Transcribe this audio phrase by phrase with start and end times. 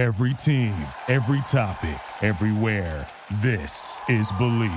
[0.00, 0.72] Every team,
[1.08, 3.06] every topic, everywhere.
[3.42, 4.72] This is Believe.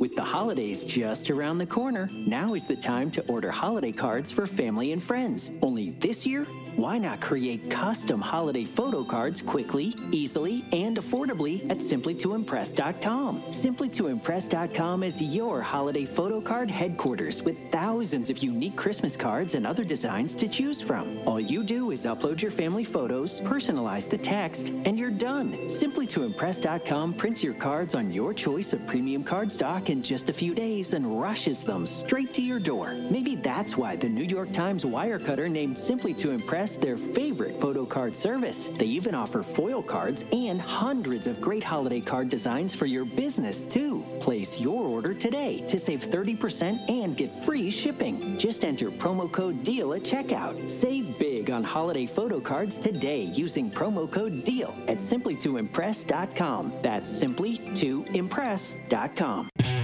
[0.00, 4.32] With the holidays just around the corner, now is the time to order holiday cards
[4.32, 5.52] for family and friends.
[5.62, 6.44] Only this year,
[6.76, 13.40] why not create custom holiday photo cards quickly, easily, and affordably at simplytoimpress.com?
[13.42, 19.84] Simplytoimpress.com is your holiday photo card headquarters with thousands of unique Christmas cards and other
[19.84, 21.18] designs to choose from.
[21.26, 25.48] All you do is upload your family photos, personalize the text, and you're done.
[25.52, 30.54] Simplytoimpress.com prints your cards on your choice of premium card stock in just a few
[30.54, 32.94] days and rushes them straight to your door.
[33.10, 37.84] Maybe that's why the New York Times Wirecutter named Simply to Impress their favorite photo
[37.84, 38.68] card service.
[38.68, 43.66] They even offer foil cards and hundreds of great holiday card designs for your business,
[43.66, 44.04] too.
[44.20, 48.38] Place your order today to save 30% and get free shipping.
[48.38, 50.54] Just enter promo code DEAL at checkout.
[50.70, 56.72] Save big on holiday photo cards today using promo code DEAL at simplytoimpress.com.
[56.82, 59.81] That's simplytoimpress.com.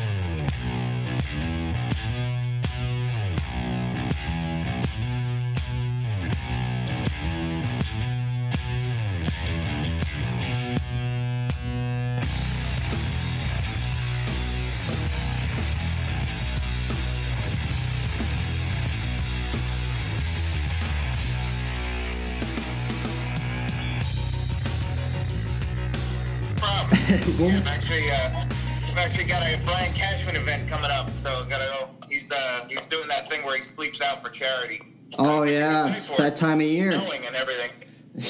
[27.38, 28.44] yeah, I've actually, uh,
[28.88, 31.88] I've actually got a Brian Cashman event coming up, so gotta go.
[32.06, 34.82] He's uh, he's doing that thing where he sleeps out for charity.
[35.18, 36.92] Oh yeah, that time of year.
[36.92, 37.70] Snowing and everything.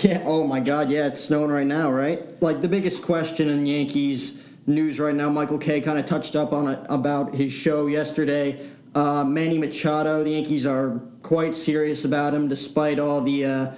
[0.02, 0.22] Yeah.
[0.26, 0.90] Oh my God.
[0.90, 2.20] Yeah, it's snowing right now, right?
[2.42, 5.30] Like the biggest question in Yankees news right now.
[5.30, 8.68] Michael Kay kind of touched up on it about his show yesterday.
[8.94, 10.22] Uh, Manny Machado.
[10.22, 13.44] The Yankees are quite serious about him, despite all the.
[13.44, 13.70] Uh,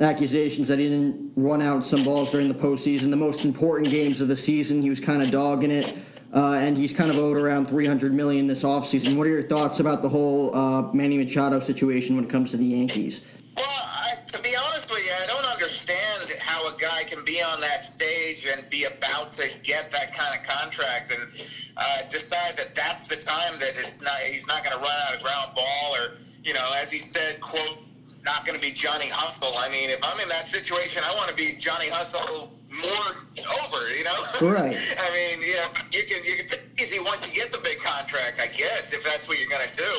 [0.00, 3.10] accusations that he didn't run out some balls during the postseason.
[3.10, 5.96] The most important games of the season, he was kind of dogging it.
[6.34, 9.16] Uh, and he's kind of owed around 300 million this offseason.
[9.16, 12.56] What are your thoughts about the whole uh, Manny Machado situation when it comes to
[12.56, 13.24] the Yankees?
[13.56, 17.42] Well, I, to be honest with you, I don't understand how a guy can be
[17.42, 21.30] on that stage and be about to get that kind of contract and
[21.76, 25.16] uh, decide that that's the time that it's not he's not going to run out
[25.16, 27.78] of ground ball or you know, as he said, quote,
[28.26, 29.56] not going to be Johnny Hustle.
[29.56, 33.14] I mean, if I'm in that situation, I want to be Johnny Hustle more
[33.62, 34.18] over, you know?
[34.42, 34.76] Right.
[34.98, 37.78] I mean, yeah, you can you can take it easy once you get the big
[37.78, 39.92] contract, I guess, if that's what you're going to do.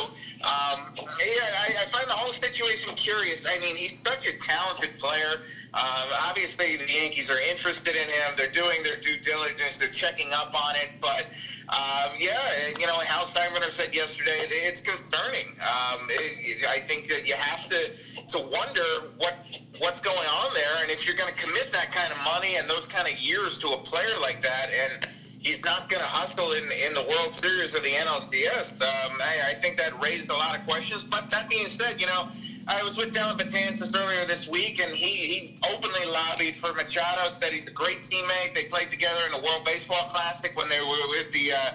[0.44, 3.48] Um, yeah, I, I find the whole situation curious.
[3.48, 5.48] I mean, he's such a talented player.
[5.74, 8.34] Um, obviously, the Yankees are interested in him.
[8.38, 9.80] They're doing their due diligence.
[9.80, 10.92] They're checking up on it.
[11.02, 11.28] But
[11.70, 12.38] um, yeah,
[12.80, 15.48] you know, Hal Steinbrenner said yesterday, it's concerning.
[15.60, 17.92] Um, it, I think that you have to
[18.30, 19.36] to wonder what
[19.80, 22.70] what's going on there, and if you're going to commit that kind of money and
[22.70, 25.08] those kind of years to a player like that, and
[25.40, 29.52] he's not going to hustle in in the World Series or the NLCS, um, I,
[29.52, 31.04] I think that raised a lot of questions.
[31.04, 32.30] But that being said, you know.
[32.70, 37.30] I was with Dellin Betances earlier this week, and he, he openly lobbied for Machado.
[37.30, 38.54] Said he's a great teammate.
[38.54, 41.72] They played together in the World Baseball Classic when they were with the uh,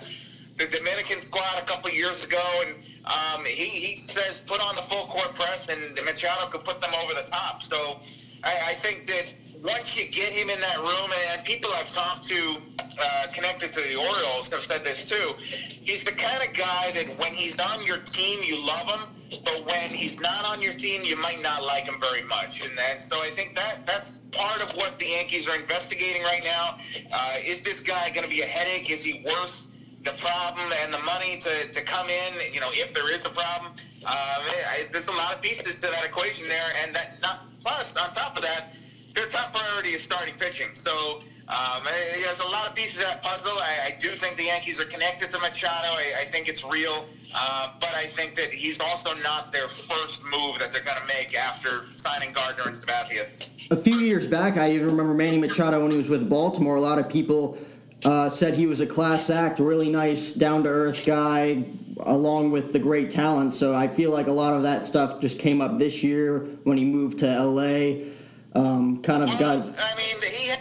[0.59, 2.77] the Dominican squad a couple years ago, and
[3.07, 6.93] um, he, he says put on the full court press, and Machado could put them
[7.03, 7.63] over the top.
[7.63, 8.01] So
[8.45, 12.27] I, I think that once you get him in that room, and people I've talked
[12.29, 12.57] to
[13.01, 17.17] uh, connected to the Orioles have said this too, he's the kind of guy that
[17.19, 19.01] when he's on your team, you love him,
[19.45, 22.65] but when he's not on your team, you might not like him very much.
[22.65, 26.43] And, and so I think that that's part of what the Yankees are investigating right
[26.45, 26.79] now.
[27.13, 28.91] Uh, is this guy going to be a headache?
[28.91, 29.69] Is he worth
[30.05, 33.31] the problem and the money to, to come in, you know, if there is a
[33.31, 33.73] problem.
[34.05, 34.43] Um,
[34.75, 38.13] I, there's a lot of pieces to that equation there, and that not plus on
[38.13, 38.75] top of that,
[39.15, 40.69] their top priority is starting pitching.
[40.75, 41.83] So um,
[42.23, 43.53] there's a lot of pieces of that puzzle.
[43.53, 45.89] I, I do think the Yankees are connected to Machado.
[45.89, 50.25] I, I think it's real, uh, but I think that he's also not their first
[50.25, 53.29] move that they're going to make after signing Gardner and Sabathia.
[53.71, 56.77] A few years back, I even remember Manny Machado when he was with Baltimore.
[56.77, 57.59] A lot of people
[58.05, 61.65] uh, said he was a class act, really nice, down to earth guy,
[62.01, 63.55] along with the great talent.
[63.55, 66.79] So I feel like a lot of that stuff just came up this year when
[66.79, 68.11] he moved to LA.
[68.55, 69.79] Um, kind of well, got.
[69.79, 70.61] I mean, he had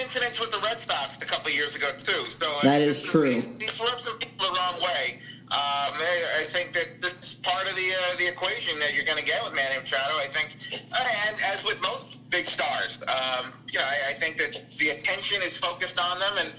[0.00, 2.28] incidents with the Red Sox a couple years ago too.
[2.28, 3.30] So that I mean, is true.
[3.30, 5.20] He's, he's rubbed some people the wrong way.
[5.50, 9.04] Um, I, I think that this is part of the uh, the equation that you're
[9.04, 10.16] going to get with Manny Machado.
[10.16, 13.02] I think, and as with most big stars.
[13.02, 16.52] Um, you know, I, I, think that the attention is focused on them, and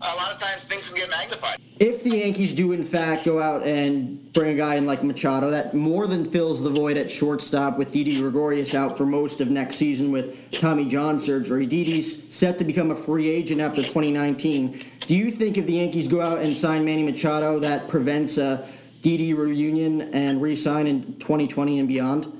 [0.00, 1.58] a lot of times things can get magnified.
[1.78, 5.50] If the Yankees do in fact go out and bring a guy in like Machado,
[5.50, 9.48] that more than fills the void at shortstop with Didi Gregorius out for most of
[9.48, 11.66] next season with Tommy John surgery.
[11.66, 14.84] Didi's set to become a free agent after 2019.
[15.06, 18.68] Do you think if the Yankees go out and sign Manny Machado, that prevents a
[19.02, 22.37] Didi reunion and re-sign in 2020 and beyond?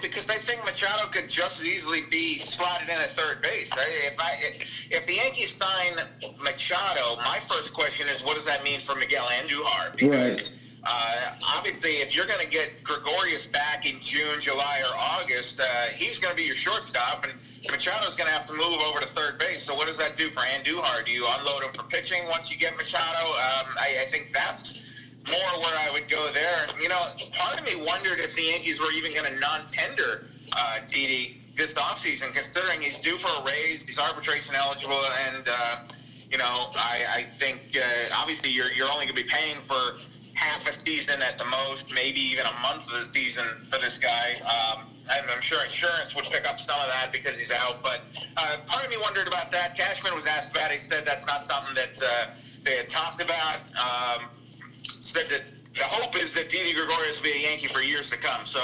[0.00, 3.70] Because I think Machado could just as easily be slotted in at third base.
[3.76, 5.96] If I if the Yankees sign
[6.40, 9.96] Machado, my first question is, what does that mean for Miguel Andujar?
[9.96, 10.58] Because right.
[10.84, 15.64] Uh, obviously, if you're going to get Gregorius back in June, July, or August, uh,
[15.94, 17.34] he's going to be your shortstop, and
[17.70, 19.62] Machado's going to have to move over to third base.
[19.62, 21.04] So, what does that do for Andujar?
[21.04, 23.28] Do you unload him for pitching once you get Machado?
[23.28, 24.91] Um, I, I think that's
[25.28, 26.66] more where I would go there.
[26.80, 27.02] You know,
[27.32, 30.26] part of me wondered if the Yankees were even going to non-tender
[30.56, 35.76] uh, Didi this offseason, considering he's due for a raise, he's arbitration eligible, and uh,
[36.30, 39.98] you know, I, I think uh, obviously you're you're only going to be paying for
[40.34, 43.98] half a season at the most, maybe even a month of the season for this
[43.98, 44.40] guy.
[44.40, 47.82] Um, and I'm sure insurance would pick up some of that because he's out.
[47.82, 48.00] But
[48.36, 49.76] uh, part of me wondered about that.
[49.76, 50.76] Cashman was asked about it.
[50.76, 52.30] He said that's not something that uh,
[52.64, 53.60] they had talked about.
[53.76, 54.28] Um,
[55.14, 55.28] that
[55.74, 58.44] the hope is that Didi Gregorius will be a Yankee for years to come.
[58.44, 58.60] So,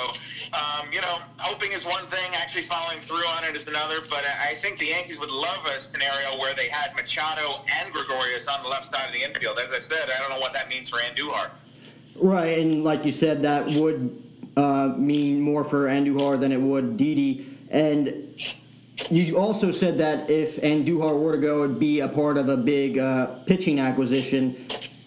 [0.52, 4.00] um, you know, hoping is one thing, actually following through on it is another.
[4.08, 8.46] But I think the Yankees would love a scenario where they had Machado and Gregorius
[8.48, 9.58] on the left side of the infield.
[9.58, 11.50] As I said, I don't know what that means for Andujar.
[12.16, 14.22] Right, and like you said, that would
[14.56, 17.46] uh, mean more for Andujar than it would Didi.
[17.70, 18.34] And
[19.08, 22.56] you also said that if Andujar were to go, it'd be a part of a
[22.56, 24.56] big uh, pitching acquisition.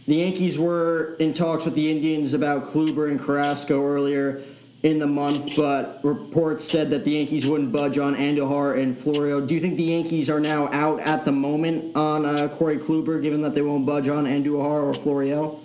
[0.07, 4.41] The Yankees were in talks with the Indians about Kluber and Carrasco earlier
[4.83, 9.45] in the month, but reports said that the Yankees wouldn't budge on Andujar and Florial.
[9.45, 13.21] Do you think the Yankees are now out at the moment on uh, Corey Kluber,
[13.21, 15.59] given that they won't budge on Andujar or Florial?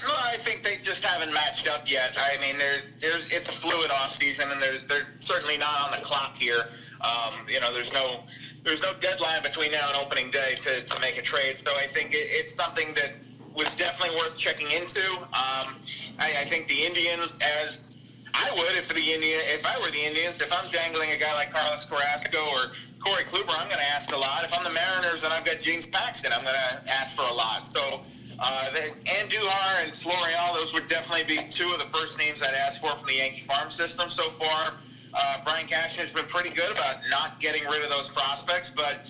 [0.00, 2.16] No, I think they just haven't matched up yet.
[2.16, 2.56] I mean,
[3.00, 6.68] there's it's a fluid off season, and they're they're certainly not on the clock here.
[7.00, 8.20] Um, you know, there's no
[8.62, 11.56] there's no deadline between now and opening day to, to make a trade.
[11.56, 13.14] So I think it, it's something that
[13.54, 15.04] was definitely worth checking into.
[15.18, 15.76] Um,
[16.18, 17.96] I, I think the Indians, as
[18.34, 21.32] I would if the Indian, if I were the Indians, if I'm dangling a guy
[21.34, 24.44] like Carlos Carrasco or Corey Kluber, I'm going to ask a lot.
[24.44, 27.34] If I'm the Mariners and I've got James Paxton, I'm going to ask for a
[27.34, 27.66] lot.
[27.66, 28.02] So.
[28.42, 28.70] Uh,
[29.04, 32.88] Andujar and Florial, those would definitely be two of the first names I'd ask for
[32.96, 34.72] from the Yankee farm system so far.
[35.12, 39.00] Uh, Brian Cashman has been pretty good about not getting rid of those prospects, but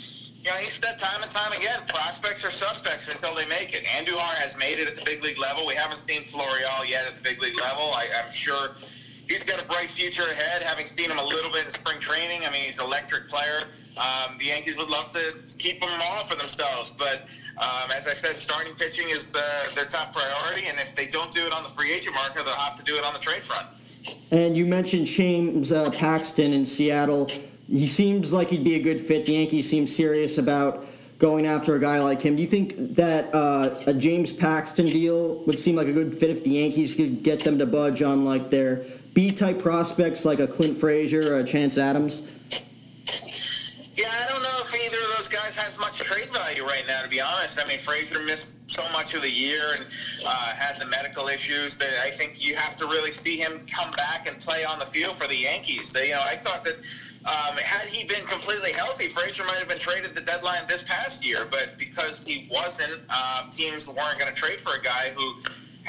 [0.43, 3.85] you know, he said time and time again, prospects are suspects until they make it.
[3.85, 5.67] Andujar has made it at the big league level.
[5.67, 7.93] We haven't seen Florial yet at the big league level.
[7.93, 8.77] I, I'm sure
[9.29, 10.63] he's got a bright future ahead.
[10.63, 13.65] Having seen him a little bit in spring training, I mean, he's an electric player.
[13.99, 17.27] Um, the Yankees would love to keep him all for themselves, but
[17.59, 21.33] um, as I said, starting pitching is uh, their top priority, and if they don't
[21.33, 23.45] do it on the free agent market, they'll have to do it on the trade
[23.45, 23.67] front.
[24.31, 27.31] And you mentioned James uh, Paxton in Seattle
[27.71, 29.27] he seems like he'd be a good fit.
[29.27, 30.87] The Yankees seem serious about
[31.19, 32.35] going after a guy like him.
[32.35, 36.31] Do you think that uh, a James Paxton deal would seem like a good fit
[36.31, 38.85] if the Yankees could get them to budge on like their
[39.15, 42.23] B type prospects like a Clint Frazier or a Chance Adams?
[43.95, 44.90] Yeah, I don't know if those
[45.31, 47.03] guys has much trade value right now.
[47.03, 49.87] To be honest, I mean Frazier missed so much of the year and
[50.27, 53.91] uh, had the medical issues that I think you have to really see him come
[53.93, 55.89] back and play on the field for the Yankees.
[55.89, 56.77] So, you know, I thought that
[57.25, 61.25] um, had he been completely healthy, Frazier might have been traded the deadline this past
[61.25, 65.37] year, but because he wasn't, uh, teams weren't going to trade for a guy who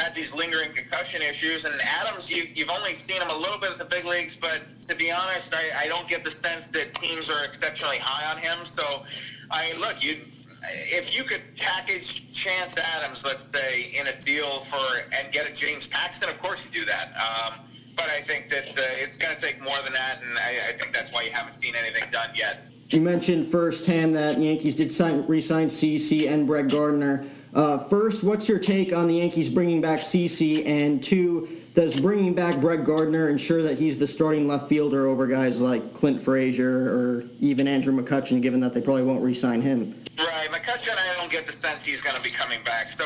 [0.01, 1.65] had these lingering concussion issues.
[1.65, 4.61] And Adams, you, have only seen him a little bit at the big leagues, but
[4.83, 8.41] to be honest, I, I don't get the sense that teams are exceptionally high on
[8.41, 8.65] him.
[8.65, 9.03] So,
[9.49, 10.21] I mean, look, you
[10.63, 14.77] if you could package Chance Adams, let's say, in a deal for
[15.17, 17.13] and get a James Paxton, of course you do that.
[17.15, 17.53] Um,
[17.95, 20.77] but I think that uh, it's going to take more than that, and I, I,
[20.77, 22.61] think that's why you haven't seen anything done yet.
[22.89, 27.25] You mentioned firsthand that Yankees did sign, re-sign CC and Brett Gardner.
[27.53, 30.65] Uh, first, what's your take on the Yankees bringing back CC?
[30.65, 35.27] And two, does bringing back Brett Gardner ensure that he's the starting left fielder over
[35.27, 39.95] guys like Clint Frazier or even Andrew McCutchen, given that they probably won't re-sign him?
[40.17, 42.89] Right, McCutchen, I don't get the sense he's going to be coming back.
[42.89, 43.05] So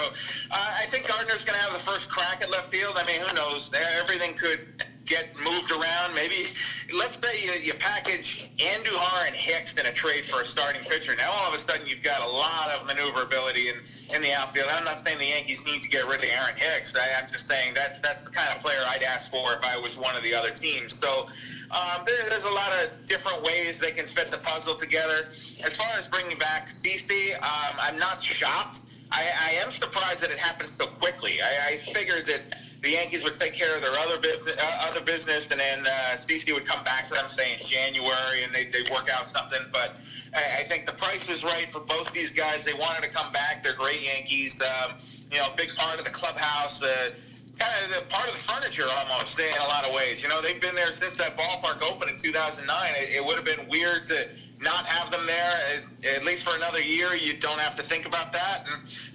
[0.52, 2.94] uh, I think Gardner's going to have the first crack at left field.
[2.98, 3.74] I mean, who knows?
[4.00, 6.14] Everything could get moved around.
[6.14, 6.48] Maybe,
[6.94, 11.16] let's say you, you package Andujar and Hicks in a trade for a starting pitcher.
[11.16, 13.76] Now all of a sudden you've got a lot of maneuverability in,
[14.14, 14.68] in the outfield.
[14.72, 16.96] I'm not saying the Yankees need to get rid of Aaron Hicks.
[16.96, 19.78] I, I'm just saying that that's the kind of player I'd ask for if I
[19.78, 20.98] was one of the other teams.
[20.98, 21.28] So
[21.72, 25.28] um, there, there's a lot of different ways they can fit the puzzle together.
[25.64, 28.82] As far as bringing back CC, um, I'm not shocked.
[29.12, 31.42] I, I am surprised that it happened so quickly.
[31.42, 32.42] I, I figured that
[32.82, 36.16] the Yankees would take care of their other business, uh, other business, and then uh,
[36.16, 39.62] CC would come back to them, say in January, and they they work out something.
[39.72, 39.96] But
[40.34, 42.64] I, I think the price was right for both these guys.
[42.64, 43.64] They wanted to come back.
[43.64, 44.62] They're great Yankees.
[44.62, 44.98] Um,
[45.32, 46.82] you know, big part of the clubhouse.
[46.84, 47.12] Uh,
[47.58, 50.22] kind of the part of the furniture almost in a lot of ways.
[50.22, 52.94] You know, they've been there since that ballpark opened in 2009.
[52.96, 54.28] It, it would have been weird to
[54.66, 57.14] not have them there at, at, least for another year.
[57.14, 58.66] You don't have to think about that.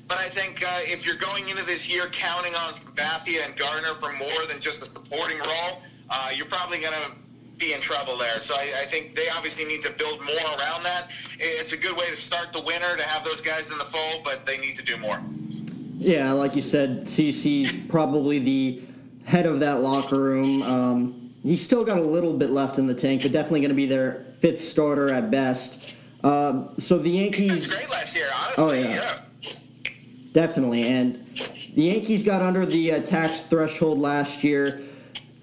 [0.08, 3.94] But I think uh, if you're going into this year counting on Sabathia and Gardner
[3.96, 7.10] for more than just a supporting role, uh, you're probably going to
[7.58, 8.40] be in trouble there.
[8.40, 11.10] So I, I, think they obviously need to build more around that.
[11.38, 14.22] It's a good way to start the winter to have those guys in the fold,
[14.24, 15.20] but they need to do more.
[15.98, 18.82] Yeah, like you said, CC's probably the
[19.24, 20.62] head of that locker room.
[20.62, 23.74] Um, he's still got a little bit left in the tank, but definitely going to
[23.74, 25.96] be their fifth starter at best.
[26.22, 27.70] Uh, so the Yankees.
[27.70, 28.64] great last year, honestly.
[28.64, 28.88] Oh yeah.
[28.88, 29.16] yeah.
[30.32, 31.26] Definitely, and
[31.74, 34.80] the Yankees got under the uh, tax threshold last year,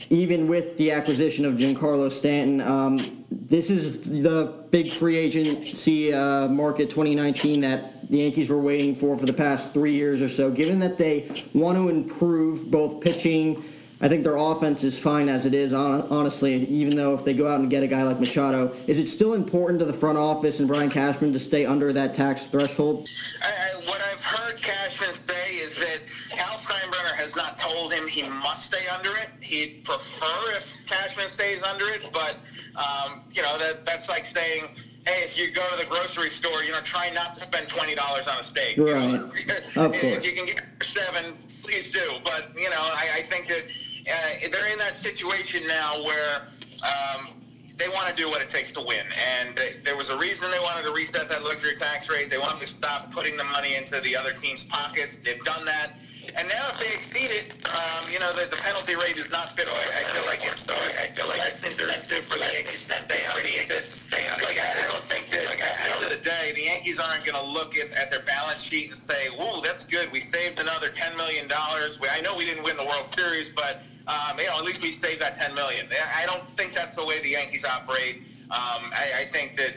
[0.09, 2.61] even with the acquisition of Giancarlo Stanton.
[2.61, 8.95] Um, this is the big free agency uh, market 2019 that the Yankees were waiting
[8.95, 10.49] for for the past three years or so.
[10.49, 13.63] Given that they want to improve both pitching,
[13.99, 15.73] I think their offense is fine as it is.
[15.73, 19.07] Honestly, even though if they go out and get a guy like Machado, is it
[19.07, 23.09] still important to the front office and Brian Cashman to stay under that tax threshold?
[23.41, 28.07] I, I, what I've heard Cashman say is that Hal Steinbrenner has not told him
[28.07, 29.29] he must stay under it.
[29.41, 32.37] He'd prefer if Cashman stays under it, but
[32.75, 34.65] um, you know that that's like saying
[35.07, 37.95] hey, if you go to the grocery store, you know, try not to spend twenty
[37.95, 38.77] dollars on a steak.
[38.77, 39.01] Right.
[39.01, 39.85] You know?
[39.85, 40.03] of course.
[40.03, 41.33] If you can get seven,
[41.67, 42.19] please do.
[42.23, 43.63] But you know, I, I think that
[44.09, 46.47] uh, they're in that situation now where.
[46.83, 47.33] Um,
[47.77, 49.05] they want to do what it takes to win.
[49.37, 52.27] And they, there was a reason they wanted to reset that luxury tax rate.
[52.27, 55.19] They wanted to stop putting the money into the other team's pockets.
[55.19, 55.91] They've done that.
[56.35, 59.55] And now if they exceed it, um, you know, the, the penalty rate is not
[59.55, 59.67] fit.
[59.67, 62.93] I, I feel like it's so I feel like less incentive for the Yankees to
[62.93, 63.41] stay on.
[63.41, 64.41] the Yankees to stay on.
[64.41, 65.45] Like I, don't think that.
[65.45, 68.11] Like at the end of the day, the Yankees aren't going to look at, at
[68.11, 70.11] their balance sheet and say, "Whoa, that's good.
[70.11, 73.81] We saved another ten million dollars." I know we didn't win the World Series, but
[74.07, 75.87] um, you know, at least we saved that ten million.
[76.15, 78.23] I don't think that's the way the Yankees operate.
[78.49, 79.75] Um, I, I think that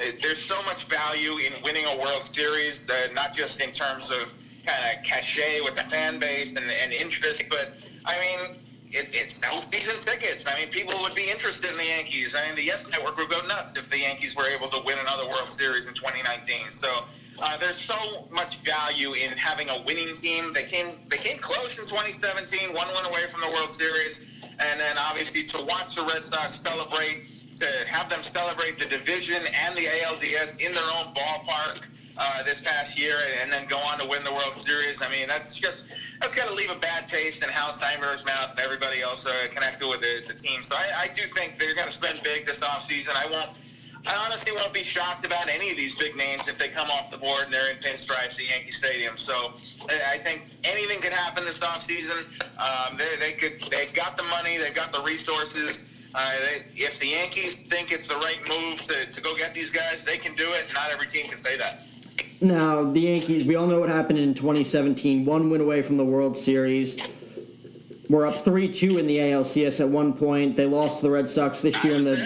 [0.00, 4.10] uh, there's so much value in winning a World Series, uh, not just in terms
[4.10, 4.32] of
[4.66, 7.44] kind of cachet with the fan base and, and interest.
[7.48, 7.72] But
[8.04, 8.56] I mean,
[8.88, 10.46] it, it sells season tickets.
[10.46, 12.34] I mean, people would be interested in the Yankees.
[12.34, 14.98] I mean, the Yes Network would go nuts if the Yankees were able to win
[14.98, 16.72] another World Series in 2019.
[16.72, 17.04] So
[17.38, 20.52] uh, there's so much value in having a winning team.
[20.52, 24.80] They came they came close in 2017, one win away from the World Series, and
[24.80, 29.76] then obviously to watch the Red Sox celebrate, to have them celebrate the division and
[29.76, 31.82] the ALDS in their own ballpark
[32.18, 35.02] uh, this past year and then go on to win the World Series.
[35.02, 35.86] I mean, that's just
[36.20, 39.32] that's got to leave a bad taste in Hal Steinbrenner's mouth and everybody else uh,
[39.52, 40.62] connected with the, the team.
[40.62, 43.10] So I, I do think they're going to spend big this offseason.
[43.14, 43.50] I won't.
[44.08, 47.10] I honestly won't be shocked about any of these big names if they come off
[47.10, 49.16] the board and they're in pinstripes at Yankee Stadium.
[49.16, 49.54] So
[49.90, 52.24] I think anything could happen this offseason.
[52.56, 53.68] Um, they, they could.
[53.70, 54.58] They've got the money.
[54.58, 55.86] They've got the resources.
[56.14, 59.70] Uh, they, if the Yankees think it's the right move to, to go get these
[59.70, 60.66] guys, they can do it.
[60.72, 61.80] Not every team can say that.
[62.40, 65.24] Now, the Yankees, we all know what happened in 2017.
[65.24, 66.98] One win away from the World Series.
[68.08, 70.56] We're up 3 2 in the ALCS at one point.
[70.56, 72.16] They lost to the Red Sox this year in the.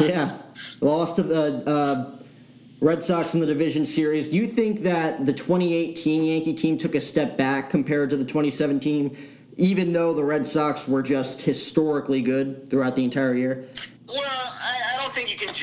[0.00, 0.06] Yeah.
[0.06, 0.38] yeah.
[0.80, 2.10] Lost to the uh,
[2.80, 4.28] Red Sox in the division series.
[4.28, 8.24] Do you think that the 2018 Yankee team took a step back compared to the
[8.24, 9.16] 2017,
[9.56, 13.68] even though the Red Sox were just historically good throughout the entire year?
[14.08, 14.47] Well, think you can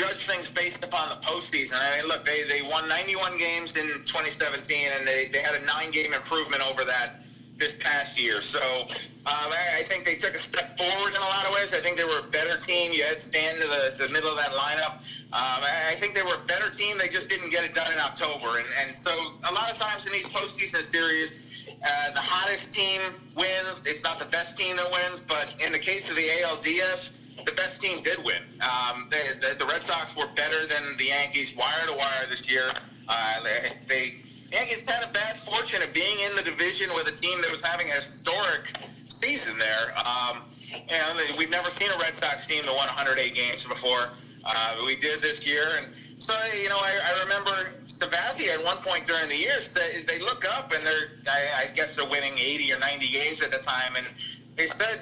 [0.07, 1.73] judge things based upon the postseason.
[1.79, 5.65] I mean, look, they, they won 91 games in 2017, and they, they had a
[5.65, 7.21] nine game improvement over that
[7.57, 8.41] this past year.
[8.41, 8.91] So um,
[9.25, 11.73] I, I, think they took a step forward in a lot of ways.
[11.73, 12.91] I think they were a better team.
[12.91, 14.97] You had Stan to the, to the middle of that lineup.
[15.31, 16.97] Um, I, I, think they were a better team.
[16.97, 18.59] They just didn't get it done in October.
[18.59, 19.11] And, and so
[19.49, 21.35] a lot of times in these postseason series,
[21.69, 22.99] uh, the hottest team
[23.35, 23.85] wins.
[23.87, 27.13] It's not the best team that wins, but in the case of the ALDS,
[27.45, 28.41] the best team did win.
[28.61, 32.49] Um, they, the, the Red Sox were better than the Yankees wire to wire this
[32.49, 32.69] year.
[33.07, 34.15] Uh, they, they
[34.51, 37.63] Yankees had a bad fortune of being in the division with a team that was
[37.63, 39.97] having a historic season there.
[39.97, 40.43] Um,
[40.89, 44.09] and we've never seen a Red Sox team that won 108 games before.
[44.43, 45.87] Uh, we did this year, and
[46.19, 50.19] so you know, I, I remember Sabathia at one point during the year said they
[50.19, 53.57] look up and they're, I, I guess they're winning 80 or 90 games at the
[53.57, 54.05] time, and
[54.55, 55.01] they said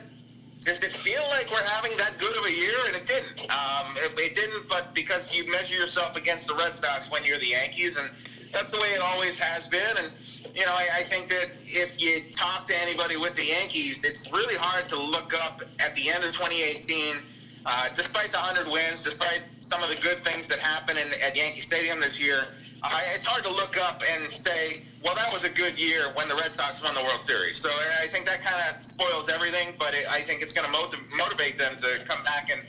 [0.64, 2.76] does it feel like we're having that good of a year?
[2.88, 3.52] And it didn't.
[3.52, 7.40] Um, it, it, didn't, but because you measure yourself against the Red Sox when you're
[7.40, 8.10] the Yankees, and
[8.54, 9.98] that's the way it always has been.
[9.98, 10.12] And
[10.56, 14.32] you know, I, I think that if you talk to anybody with the Yankees, it's
[14.32, 17.18] really hard to look up at the end of 2018.
[17.66, 21.34] Uh, despite the 100 wins, despite some of the good things that happened in, at
[21.34, 22.44] Yankee Stadium this year,
[22.84, 26.28] uh, it's hard to look up and say, well, that was a good year when
[26.28, 27.58] the Red Sox won the World Series.
[27.58, 27.70] So
[28.02, 31.00] I think that kind of spoils everything, but it, I think it's going to motiv-
[31.16, 32.62] motivate them to come back and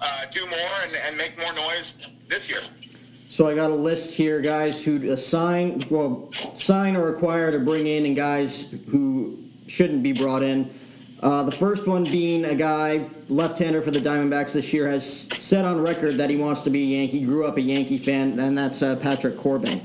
[0.00, 2.60] uh, do more and, and make more noise this year.
[3.28, 7.88] So I got a list here, guys who sign, well, sign or acquire to bring
[7.88, 10.72] in, and guys who shouldn't be brought in.
[11.22, 15.64] Uh, the first one being a guy, left-hander for the Diamondbacks this year, has said
[15.64, 17.24] on record that he wants to be a Yankee.
[17.24, 19.80] Grew up a Yankee fan, and that's uh, Patrick Corbin.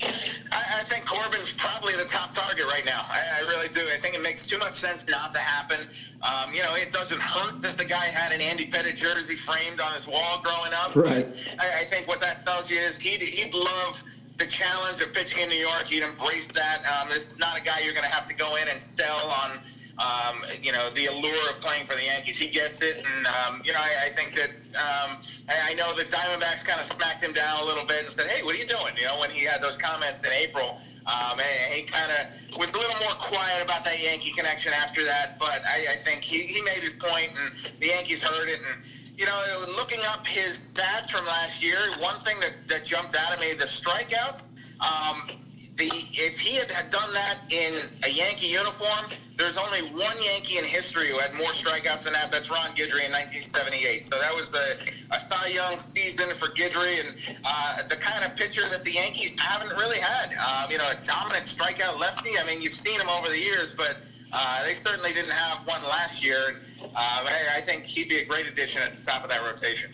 [0.00, 3.04] I, I, think Corbin's probably the top target right now.
[3.08, 3.80] I, I, really do.
[3.92, 5.80] I think it makes too much sense not to happen.
[6.22, 9.80] Um, you know, it doesn't hurt that the guy had an Andy Pettitte jersey framed
[9.80, 10.94] on his wall growing up.
[10.94, 11.26] Right.
[11.58, 14.00] I, I think what that tells you is he'd, he'd love
[14.38, 15.86] the challenge of pitching in New York.
[15.86, 16.82] He'd embrace that.
[16.86, 19.28] Um, this is not a guy you're going to have to go in and sell
[19.42, 19.58] on
[19.98, 22.38] um, you know, the allure of playing for the Yankees.
[22.38, 25.94] He gets it, and um, you know, I, I think that um, I, I know
[25.94, 28.58] the Diamondbacks kind of smacked him down a little bit and said, "Hey, what are
[28.58, 32.10] you doing?" You know, when he had those comments in April, um, and he kind
[32.10, 35.38] of was a little more quiet about that Yankee connection after that.
[35.38, 38.82] But I, I think he, he made his point, and the Yankees heard it, and
[39.16, 43.32] you know, looking up his stats from last year, one thing that, that jumped out
[43.32, 44.50] at me, the strikeouts.
[44.80, 45.38] Um,
[45.76, 47.74] the if he had done that in
[48.04, 52.30] a Yankee uniform, there's only one Yankee in history who had more strikeouts than that.
[52.30, 54.04] That's Ron Guidry in 1978.
[54.04, 54.76] So that was a,
[55.10, 59.38] a Cy Young season for Guidry, and uh, the kind of pitcher that the Yankees
[59.38, 60.34] haven't really had.
[60.36, 62.38] Um, you know, a dominant strikeout lefty.
[62.38, 63.96] I mean, you've seen him over the years, but
[64.32, 66.60] uh, they certainly didn't have one last year.
[66.82, 69.90] Uh, I, I think he'd be a great addition at the top of that rotation.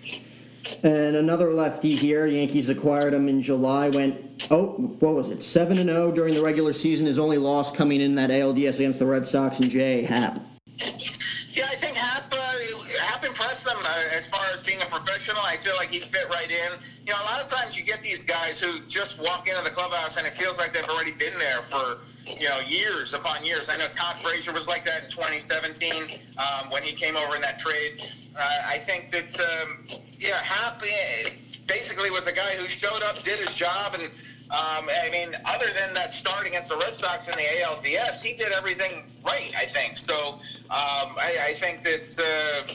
[0.82, 3.88] And another lefty here, Yankees acquired him in July.
[3.88, 4.68] Went oh,
[5.00, 5.42] what was it?
[5.42, 7.06] Seven and zero oh during the regular season.
[7.06, 10.02] His only loss coming in that ALDS against the Red Sox and J.
[10.02, 10.40] Happ.
[10.78, 12.36] Yeah, I think Happ uh,
[13.00, 15.40] Happ impressed them uh, as far as being a professional.
[15.42, 16.72] I feel like he fit right in.
[17.06, 19.70] You know, a lot of times you get these guys who just walk into the
[19.70, 23.70] clubhouse and it feels like they've already been there for you know, years upon years.
[23.70, 27.42] I know Todd Frazier was like that in 2017 um, when he came over in
[27.42, 28.02] that trade.
[28.36, 29.86] Uh, I think that, um,
[30.18, 31.30] yeah, Happ eh,
[31.66, 35.66] basically was a guy who showed up, did his job, and um, I mean, other
[35.78, 39.66] than that start against the Red Sox in the ALDS, he did everything right, I
[39.66, 39.96] think.
[39.96, 42.66] So um, I, I, think that.
[42.68, 42.74] Uh,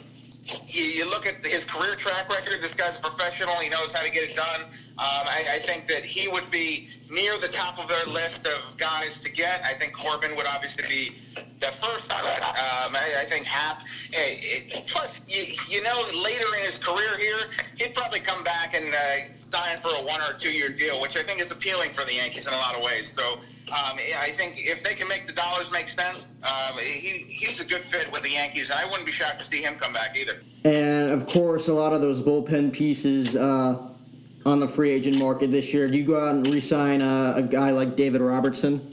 [0.67, 2.61] you, you, look at his career track record.
[2.61, 3.55] This guy's a professional.
[3.55, 4.61] He knows how to get it done.
[4.61, 8.59] Um, I, I, think that he would be near the top of their list of
[8.77, 9.61] guys to get.
[9.63, 11.15] I think Corbin would obviously be
[11.59, 12.41] the first on that.
[12.49, 13.85] Um, I, I, think Happ.
[14.11, 17.37] It, plus, you, you, know, later in his career here,
[17.77, 21.15] he'd probably come back and uh, sign for a one or two year deal, which
[21.15, 23.09] I think is appealing for the Yankees in a lot of ways.
[23.09, 27.61] So um, I think if they can make the dollars make sense, uh, he, he's
[27.61, 29.93] a good fit with the Yankees, and I wouldn't be shocked to see him come
[29.93, 30.41] back either.
[30.65, 33.92] And of course, a lot of those bullpen pieces uh,
[34.45, 35.89] on the free agent market this year.
[35.89, 38.91] Do you go out and re-sign a, a guy like David Robertson?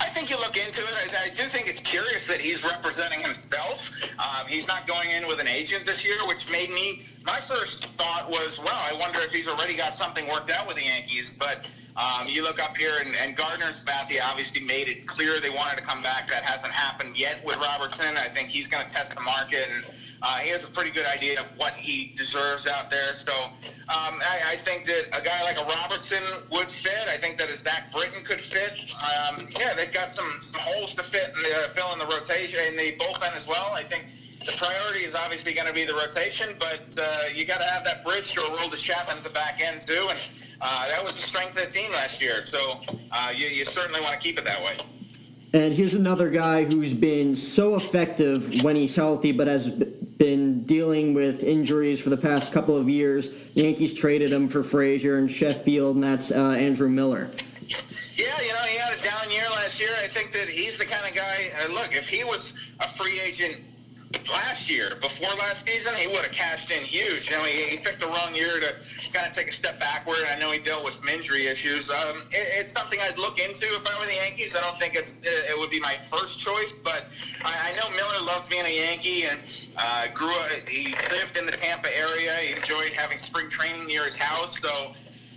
[0.00, 0.88] I think you look into it.
[0.88, 3.90] I, I, do think it's curious that he's representing himself.
[4.18, 7.02] Um, he's not going in with an agent this year, which made me.
[7.24, 10.76] My first thought was, well, I wonder if he's already got something worked out with
[10.76, 11.64] the Yankees, but
[11.96, 15.50] um, you look up here, and, and Gardner and Sabathia obviously made it clear they
[15.50, 16.28] wanted to come back.
[16.28, 18.16] That hasn't happened yet with Robertson.
[18.16, 19.84] I think he's going to test the market, and
[20.22, 23.12] uh, he has a pretty good idea of what he deserves out there.
[23.12, 27.08] So um, I, I, think that a guy like a Robertson would fit.
[27.08, 28.72] I think that a Zach Britton could fit.
[29.02, 32.60] Um, yeah, they've got some, some holes to fit in the, fill in the rotation
[32.68, 33.72] in the bullpen as well.
[33.72, 34.06] I think
[34.46, 37.84] the priority is obviously going to be the rotation, but uh, you got to have
[37.84, 40.18] that bridge to Aroldis Chapman at the back end too, and
[40.60, 42.46] uh, that was the strength of the team last year.
[42.46, 42.80] So
[43.10, 44.78] uh, you, you certainly want to keep it that way.
[45.54, 49.68] And here's another guy who's been so effective when he's healthy, but has
[50.22, 53.34] been dealing with injuries for the past couple of years.
[53.54, 57.28] Yankees traded him for Frazier and Sheffield, and that's uh, Andrew Miller.
[58.14, 59.90] Yeah, you know, he had a down year last year.
[60.00, 61.48] I think that he's the kind of guy.
[61.64, 63.62] Uh, look, if he was a free agent
[64.30, 67.30] last year, before last season, he would have cashed in huge.
[67.30, 68.74] You know, he, he picked the wrong year to
[69.12, 70.18] kind of take a step backward.
[70.28, 71.90] I know he dealt with some injury issues.
[71.90, 74.56] Um, it, it's something I'd look into if I were the Yankees.
[74.56, 77.06] I don't think it's it would be my first choice, but
[77.44, 79.40] I, I know Miller loved being a Yankee and
[79.76, 80.32] uh, grew.
[80.32, 82.32] Up, he lived in the Tampa area.
[82.36, 84.92] He enjoyed having spring training near his house, so.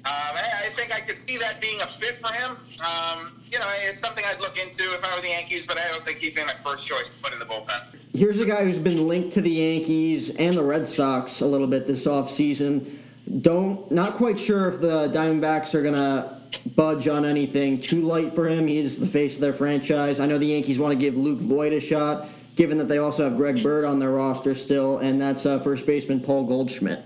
[0.05, 2.59] Um, I, I think I could see that being a fit for him.
[2.79, 5.87] Um, you know, it's something I'd look into if I were the Yankees, but I
[5.87, 7.81] don't think he'd be my first choice to put in the bullpen.
[8.13, 11.67] Here's a guy who's been linked to the Yankees and the Red Sox a little
[11.67, 12.97] bit this offseason.
[13.41, 16.41] Don't not quite sure if the Diamondbacks are gonna
[16.75, 18.67] budge on anything too light for him.
[18.67, 20.19] He's the face of their franchise.
[20.19, 23.23] I know the Yankees want to give Luke Voit a shot, given that they also
[23.23, 26.99] have Greg Bird on their roster still, and that's uh, first baseman Paul Goldschmidt.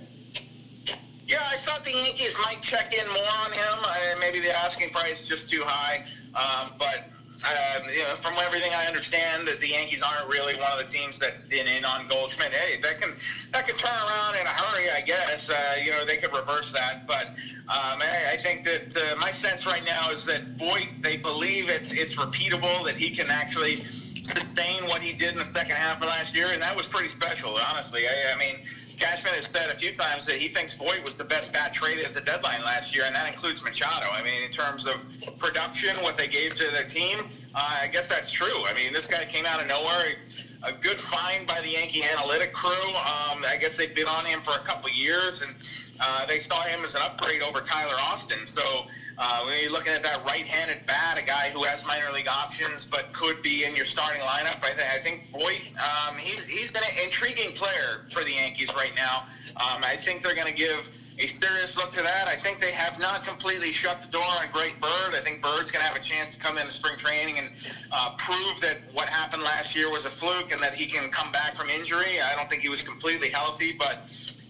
[1.28, 3.84] Yeah, I thought the Yankees might check in more on him.
[3.84, 6.06] Uh, maybe the asking price is just too high.
[6.36, 7.10] Um, but
[7.46, 10.92] uh, you know, from everything I understand, that the Yankees aren't really one of the
[10.92, 12.52] teams that's been in on Goldschmidt.
[12.52, 13.16] Hey, that can
[13.54, 15.50] that can turn around in a hurry, I guess.
[15.50, 17.08] Uh, you know, they could reverse that.
[17.08, 21.18] But um, I, I think that uh, my sense right now is that boy, they
[21.18, 23.86] believe it's it's repeatable that he can actually
[24.24, 27.10] sustain what he did in the second half of last year, and that was pretty
[27.10, 28.02] special, honestly.
[28.08, 28.66] I, I mean
[29.00, 32.06] Cashman has said a few times that he thinks Voit was the best bat traded
[32.06, 34.08] at the deadline last year, and that includes Machado.
[34.12, 35.06] I mean, in terms of
[35.40, 38.66] production, what they gave to their team, uh, I guess that's true.
[38.66, 40.16] I mean, this guy came out of nowhere.
[40.64, 42.90] A good find by the Yankee analytic crew.
[42.90, 45.56] Um, I guess they've been on him for a couple years, and
[46.02, 48.46] uh, they saw him as an upgrade over Tyler Austin.
[48.46, 48.86] So
[49.20, 52.86] uh, when you're looking at that right-handed bat, a guy who has minor league options
[52.86, 56.74] but could be in your starting lineup, I, th- I think Voit, um, he's, he's
[56.74, 59.26] an intriguing player for the Yankees right now.
[59.58, 62.30] Um, I think they're going to give a serious look to that.
[62.30, 65.14] I think they have not completely shut the door on Greg Bird.
[65.14, 67.50] I think Bird's going to have a chance to come into spring training and
[67.92, 71.30] uh, prove that what happened last year was a fluke and that he can come
[71.34, 72.22] back from injury.
[72.22, 73.98] I don't think he was completely healthy, but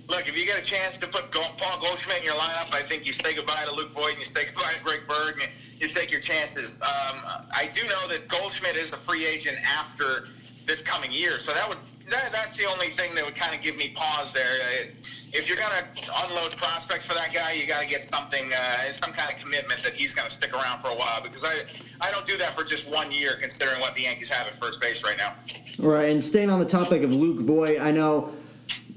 [0.10, 3.06] look, if you get a chance to put Paul Goldschmidt in your lineup, I think
[3.06, 5.48] you say goodbye to Luke Voit and you say goodbye to Greg Bird and you,
[5.88, 6.82] you take your chances.
[6.82, 10.28] Um, I do know that Goldschmidt is a free agent after
[10.65, 11.78] this coming year, so that would
[12.10, 14.60] that, that's the only thing that would kind of give me pause there.
[14.63, 14.86] Uh,
[15.32, 18.91] if you're going to unload prospects for that guy, you got to get something, uh,
[18.91, 21.65] some kind of commitment that he's going to stick around for a while because I,
[22.02, 24.82] I don't do that for just one year, considering what the Yankees have at first
[24.82, 25.36] base right now.
[25.78, 28.34] Right, and staying on the topic of Luke Voit, I know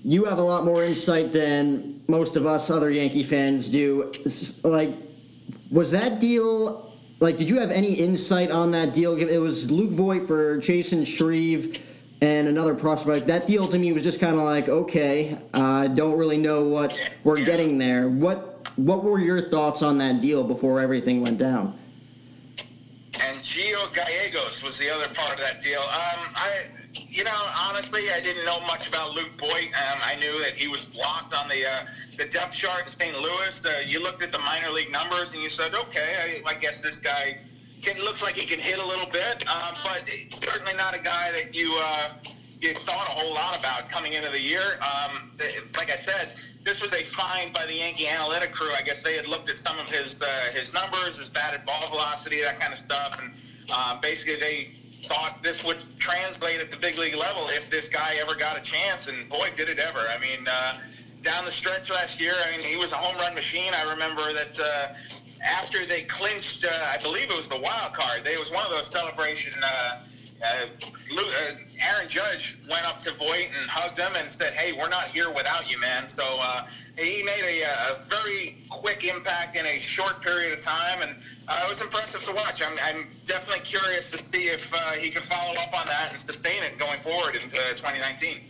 [0.05, 4.13] you have a lot more insight than most of us other Yankee fans do.
[4.63, 4.91] Like,
[5.71, 6.93] was that deal?
[7.21, 9.17] Like, did you have any insight on that deal?
[9.17, 11.81] It was Luke Voit for Chasen Shreve
[12.21, 13.27] and another prospect.
[13.27, 16.65] That deal to me was just kind of like, okay, I uh, don't really know
[16.65, 18.09] what we're getting there.
[18.09, 21.79] What what were your thoughts on that deal before everything went down?
[23.25, 25.81] And Gio Gallegos was the other part of that deal.
[25.81, 29.69] Um, I you know, honestly, I didn't know much about Luke Voit.
[29.69, 31.85] Um, I knew that he was blocked on the uh,
[32.19, 33.19] the depth chart in St.
[33.19, 33.65] Louis.
[33.65, 36.83] Uh, you looked at the minor league numbers and you said, okay, I, I guess
[36.83, 37.39] this guy
[37.83, 41.31] can, looks like he can hit a little bit, um, but certainly not a guy
[41.33, 42.15] that you uh,
[42.63, 44.79] you thought a whole lot about coming into the year.
[44.81, 45.33] Um,
[45.77, 48.71] like I said, this was a find by the Yankee analytic crew.
[48.73, 51.89] I guess they had looked at some of his uh, his numbers, his batted ball
[51.89, 53.33] velocity, that kind of stuff, and
[53.69, 54.71] uh, basically they
[55.07, 58.61] thought this would translate at the big league level if this guy ever got a
[58.61, 59.99] chance, and boy, did it ever.
[59.99, 60.79] I mean, uh,
[61.23, 63.73] down the stretch last year, I mean, he was a home run machine.
[63.75, 64.95] I remember that uh,
[65.45, 68.23] after they clinched, uh, I believe it was the wild card.
[68.23, 69.53] They was one of those celebration.
[69.61, 69.99] Uh,
[70.43, 70.67] uh,
[71.17, 75.05] uh, Aaron Judge went up to Voit and hugged him and said, "Hey, we're not
[75.05, 76.67] here without you, man." So uh,
[76.97, 81.17] he made a, a, very quick impact in a short period of time, and
[81.49, 82.63] uh, it was impressive to watch.
[82.63, 86.21] I'm, I'm definitely curious to see if uh, he can follow up on that and
[86.21, 88.41] sustain it going forward into 2019.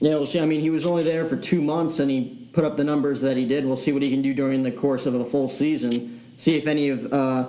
[0.00, 0.40] Yeah, we'll see.
[0.40, 3.20] I mean, he was only there for two months, and he put up the numbers
[3.20, 3.64] that he did.
[3.64, 6.20] We'll see what he can do during the course of the full season.
[6.36, 7.48] See if any of uh,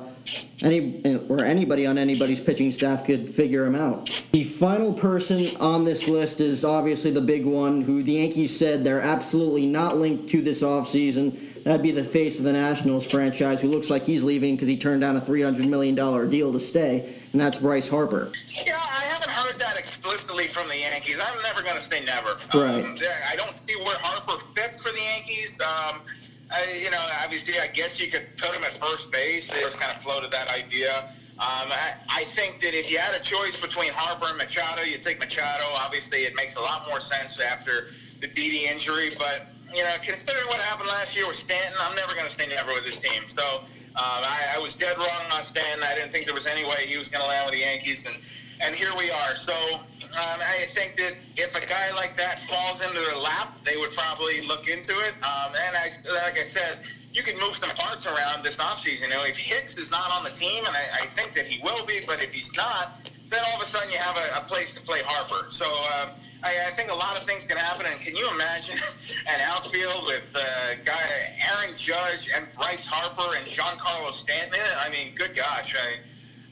[0.62, 4.10] any or anybody on anybody's pitching staff could figure him out.
[4.32, 8.84] The final person on this list is obviously the big one, who the Yankees said
[8.84, 11.64] they're absolutely not linked to this offseason.
[11.64, 14.78] That'd be the face of the Nationals franchise, who looks like he's leaving because he
[14.78, 15.96] turned down a $300 million
[16.30, 18.32] deal to stay, and that's Bryce Harper.
[18.50, 21.20] Yeah, I haven't heard that explicitly from the Yankees.
[21.20, 22.38] I'm never going to say never.
[22.54, 22.86] Right.
[22.86, 22.98] Um,
[23.32, 25.60] I don't see where Harper fits for the Yankees.
[25.60, 26.02] Um,
[26.52, 29.50] I, you know, obviously, I guess you could put him at first base.
[29.50, 31.10] It just kind of floated that idea.
[31.38, 35.02] Um, I, I think that if you had a choice between Harper and Machado, you'd
[35.02, 35.66] take Machado.
[35.74, 37.88] Obviously, it makes a lot more sense after
[38.22, 39.12] the Didi injury.
[39.18, 42.48] But you know, considering what happened last year with Stanton, I'm never going to say
[42.48, 43.24] never with this team.
[43.28, 45.84] So um, I, I was dead wrong on Stanton.
[45.84, 48.06] I didn't think there was any way he was going to land with the Yankees,
[48.06, 48.16] and
[48.62, 49.36] and here we are.
[49.36, 49.82] So
[50.16, 53.92] Um, I think that if a guy like that falls into their lap, they would
[53.92, 55.14] probably look into it.
[55.20, 55.90] Um, and I,
[56.24, 56.80] like I said,
[57.12, 59.02] you can move some parts around this offseason.
[59.02, 61.62] You know, if Hicks is not on the team, and I, I think that he
[61.62, 62.94] will be, but if he's not,
[63.30, 65.48] then all of a sudden you have a, a place to play Harper.
[65.52, 66.12] So uh,
[66.44, 67.86] I, I think a lot of things can happen.
[67.86, 68.80] And can you imagine
[69.28, 70.40] an outfield with uh,
[70.86, 71.04] guy
[71.52, 74.62] Aaron Judge and Bryce Harper and Giancarlo Stanton?
[74.80, 75.96] I mean, good gosh, I,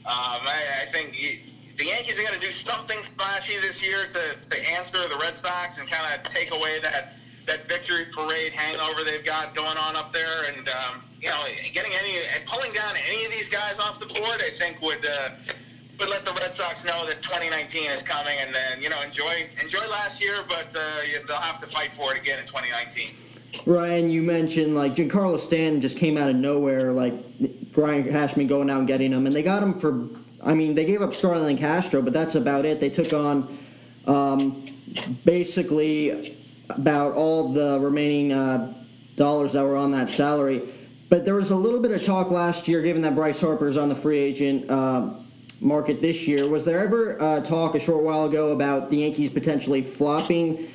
[0.04, 1.12] um, I, I think.
[1.12, 5.16] He, the Yankees are going to do something splashy this year to, to answer the
[5.16, 7.14] Red Sox and kind of take away that
[7.46, 11.92] that victory parade hangover they've got going on up there, and um, you know, getting
[11.92, 15.30] any and pulling down any of these guys off the board, I think would uh,
[15.98, 19.48] would let the Red Sox know that 2019 is coming, and then you know, enjoy
[19.60, 20.80] enjoy last year, but uh,
[21.26, 23.10] they'll have to fight for it again in 2019.
[23.66, 27.14] Ryan, you mentioned like Giancarlo Stanton just came out of nowhere, like
[27.72, 30.08] Brian Cashman going out and getting him, and they got him for
[30.44, 32.78] I mean, they gave up Starlin Castro, but that's about it.
[32.78, 33.58] They took on
[34.06, 34.68] um,
[35.24, 36.36] basically
[36.68, 38.74] about all the remaining uh,
[39.16, 40.62] dollars that were on that salary.
[41.08, 43.88] But there was a little bit of talk last year, given that Bryce Harper's on
[43.88, 45.14] the free agent uh,
[45.60, 46.48] market this year.
[46.48, 50.68] Was there ever uh, talk a short while ago about the Yankees potentially flopping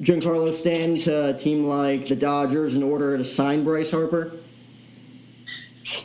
[0.00, 4.32] Giancarlo Stanton to a team like the Dodgers in order to sign Bryce Harper?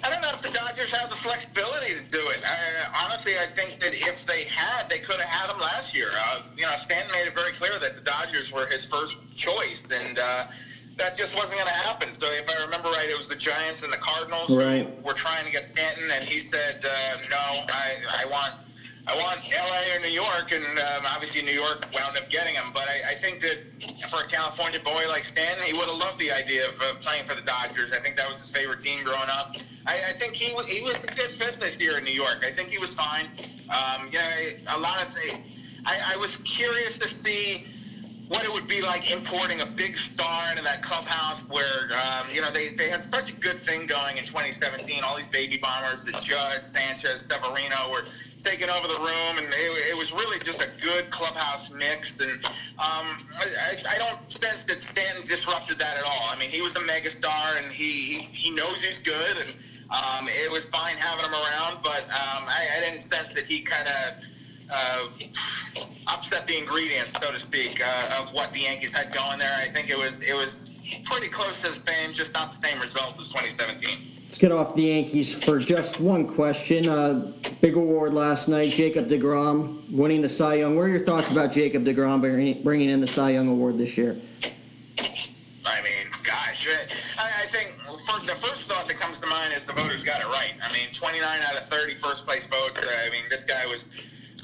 [0.03, 2.39] I don't know if the Dodgers have the flexibility to do it.
[2.45, 6.09] I, honestly, I think that if they had, they could have had him last year.
[6.11, 9.91] Uh, you know, Stanton made it very clear that the Dodgers were his first choice,
[9.91, 10.45] and uh,
[10.97, 12.13] that just wasn't going to happen.
[12.13, 14.85] So if I remember right, it was the Giants and the Cardinals right.
[14.85, 18.53] who were trying to get Stanton, and he said, uh, "No, I, I want."
[19.07, 22.71] I want LA or New York, and um, obviously New York wound up getting him.
[22.73, 23.59] But I, I think that
[24.11, 27.25] for a California boy like Stanton, he would have loved the idea of uh, playing
[27.25, 27.93] for the Dodgers.
[27.93, 29.55] I think that was his favorite team growing up.
[29.85, 32.43] I, I think he he was a good fit this year in New York.
[32.45, 33.27] I think he was fine.
[33.69, 34.29] Um, you know,
[34.75, 35.15] a lot of
[35.85, 37.65] I, I was curious to see
[38.27, 42.41] what it would be like importing a big star into that clubhouse where, um, you
[42.41, 45.01] know, they, they had such a good thing going in 2017.
[45.03, 48.03] All these baby bombers, the Judge, Sanchez, Severino were
[48.41, 52.19] taking over the room, and it, it was really just a good clubhouse mix.
[52.19, 56.27] And um, I, I don't sense that Stanton disrupted that at all.
[56.29, 59.55] I mean, he was a megastar, and he, he knows he's good, and
[59.89, 63.61] um, it was fine having him around, but um, I, I didn't sense that he
[63.61, 64.15] kind of
[64.69, 65.07] uh,
[66.07, 69.55] upset the ingredients, so to speak, uh, of what the Yankees had going there.
[69.55, 70.71] I think it was it was
[71.05, 74.17] pretty close to the same, just not the same result as 2017.
[74.27, 76.89] Let's get off the Yankees for just one question.
[76.89, 80.75] Uh, big award last night, Jacob DeGrom winning the Cy Young.
[80.75, 84.19] What are your thoughts about Jacob DeGrom bringing in the Cy Young award this year?
[85.65, 86.67] I mean, gosh,
[87.17, 87.73] I, I think
[88.05, 90.53] for, the first thought that comes to mind is the voters got it right.
[90.61, 92.77] I mean, 29 out of 30 first place votes.
[93.05, 93.89] I mean, this guy was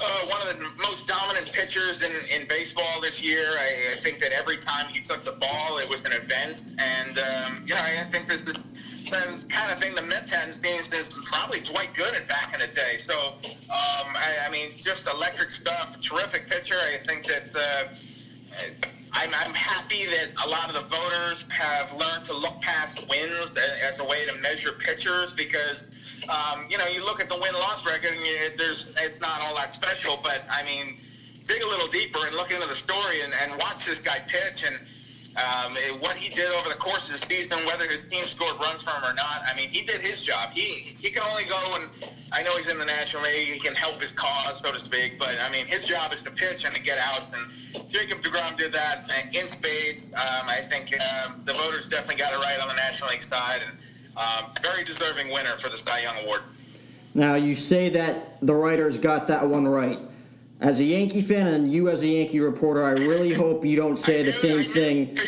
[0.00, 3.46] uh, one of the most dominant pitchers in, in baseball this year.
[3.50, 6.72] I, I, think that every time he took the ball, it was an event.
[6.78, 8.72] And, um, you know, I think this is
[9.04, 12.74] the kind of thing the Mets hadn't seen since probably Dwight Gooden back in the
[12.74, 12.96] day.
[12.98, 16.76] So, um, I, I, mean, just electric stuff, terrific pitcher.
[16.76, 17.54] I think that.
[17.54, 17.88] Uh,
[19.16, 23.56] I'm, I'm happy that a lot of the voters have learned to look past wins
[23.56, 25.90] as a way to measure pitchers because
[26.28, 29.54] um, you know, you look at the win-loss record, and you, there's it's not all
[29.56, 30.18] that special.
[30.22, 30.98] But I mean,
[31.44, 34.64] dig a little deeper and look into the story and, and watch this guy pitch
[34.64, 34.78] and
[35.36, 38.82] um, what he did over the course of the season, whether his team scored runs
[38.82, 39.42] for him or not.
[39.46, 40.50] I mean, he did his job.
[40.52, 41.90] He he can only go and
[42.32, 43.48] I know he's in the National League.
[43.48, 45.18] He can help his cause, so to speak.
[45.18, 47.32] But I mean, his job is to pitch and to get outs.
[47.32, 50.12] And Jacob Degrom did that in spades.
[50.14, 53.60] Um, I think um, the voters definitely got it right on the National League side.
[53.66, 53.78] And
[54.16, 56.42] um, very deserving winner for the Cy Young Award.
[57.14, 59.98] Now, you say that the writers got that one right.
[60.60, 63.98] As a Yankee fan and you as a Yankee reporter, I really hope you don't
[63.98, 65.18] say the same thing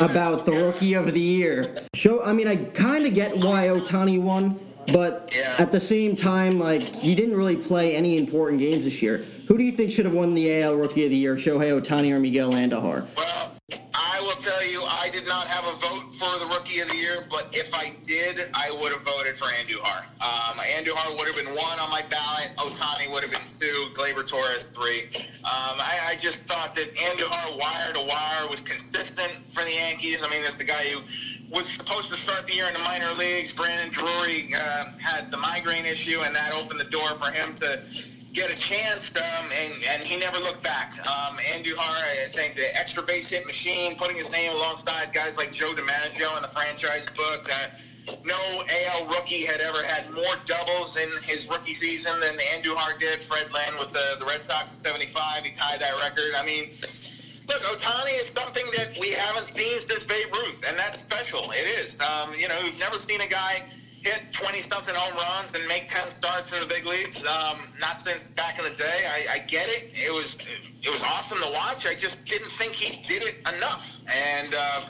[0.00, 1.76] about the Rookie of the Year.
[1.94, 4.58] Show, I mean, I kind of get why Ohtani won,
[4.92, 5.56] but yeah.
[5.58, 9.24] at the same time, like he didn't really play any important games this year.
[9.48, 12.12] Who do you think should have won the AL Rookie of the Year, Shohei Ohtani
[12.12, 13.06] or Miguel Andujar?
[13.16, 13.54] Well,
[13.92, 14.82] I will tell you,
[15.20, 18.48] did not have a vote for the Rookie of the Year, but if I did,
[18.54, 20.04] I would have voted for Andujar.
[20.22, 22.56] Um, Andujar would have been one on my ballot.
[22.56, 23.90] Ohtani would have been two.
[23.92, 25.08] Gleyber Torres three.
[25.44, 30.24] Um, I, I, just thought that Andujar, wire to wire, was consistent for the Yankees.
[30.24, 31.02] I mean, is a guy who
[31.50, 33.52] was supposed to start the year in the minor leagues.
[33.52, 37.82] Brandon Drury uh, had the migraine issue, and that opened the door for him to
[38.32, 40.92] get a chance, um, and, and he never looked back.
[41.06, 45.52] Um, Andujar, I think the extra base hit machine, putting his name alongside guys like
[45.52, 47.50] Joe DiMaggio in the franchise book.
[47.52, 52.98] Uh, no AL rookie had ever had more doubles in his rookie season than Andujar
[52.98, 53.20] did.
[53.22, 56.34] Fred Lynn with the, the Red Sox at 75, he tied that record.
[56.36, 56.70] I mean,
[57.48, 61.50] look, Ohtani is something that we haven't seen since Babe Ruth, and that's special.
[61.50, 62.00] It is.
[62.00, 63.64] Um, you know, we've never seen a guy–
[64.02, 67.24] hit 20 something home runs and make 10 starts in the big leagues.
[67.24, 69.04] Um, not since back in the day.
[69.08, 69.90] I, I get it.
[69.94, 70.40] It was
[70.82, 71.86] it was awesome to watch.
[71.86, 73.98] I just didn't think he did it enough.
[74.06, 74.86] And uh,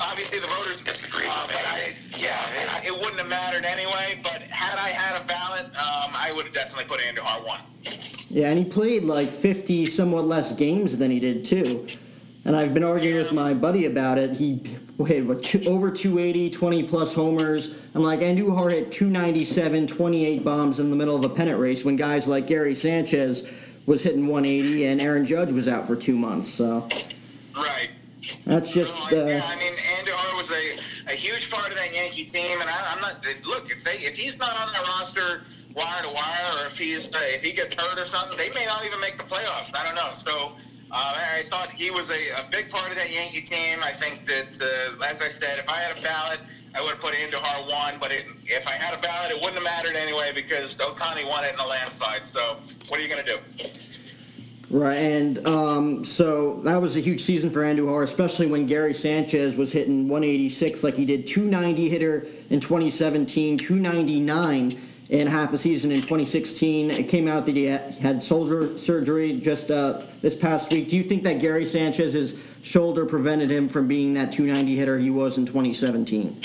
[0.00, 2.34] obviously the voters disagree uh, but I, yeah,
[2.84, 4.20] it, wouldn't have mattered anyway.
[4.22, 7.60] But had I had a ballot, um, I would have definitely put Andujar one.
[8.28, 11.86] Yeah, and he played like 50 somewhat less games than he did too.
[12.44, 14.32] And I've been arguing with my buddy about it.
[14.32, 14.62] He
[15.06, 17.76] hit what, two, over 280, 20 plus homers.
[17.94, 21.96] I'm like, Andujar hit 297, 28 bombs in the middle of a pennant race when
[21.96, 23.48] guys like Gary Sanchez
[23.86, 26.48] was hitting 180 and Aaron Judge was out for two months.
[26.48, 26.88] So,
[27.56, 27.90] right.
[28.44, 28.94] That's just.
[29.12, 32.68] Uh, yeah, I mean, Andujar was a, a huge part of that Yankee team, and
[32.68, 33.24] I, am not.
[33.46, 37.14] Look, if they if he's not on the roster wire to wire, or if he's
[37.14, 39.74] uh, if he gets hurt or something, they may not even make the playoffs.
[39.74, 40.10] I don't know.
[40.14, 40.52] So
[40.90, 43.78] I thought he was a, a, big part of that Yankee team.
[43.82, 46.40] I think that, uh, as I said, if I had a ballot,
[46.74, 47.94] I would have put Andujar one.
[48.00, 51.44] But it, if I had a ballot, it wouldn't have mattered anyway because Ohtani won
[51.44, 52.26] it in a landslide.
[52.26, 52.56] So
[52.88, 53.68] what are you going to do?
[54.70, 59.54] Right, and um, so that was a huge season for Andujar, especially when Gary Sanchez
[59.56, 65.90] was hitting 186 like he did 290 hitter in 2017, 299 in half a season
[65.90, 66.90] in 2016.
[66.90, 70.88] It came out that he had shoulder surgery just uh, this past week.
[70.88, 75.10] Do you think that Gary Sanchez's shoulder prevented him from being that 290 hitter he
[75.10, 76.42] was in 2017?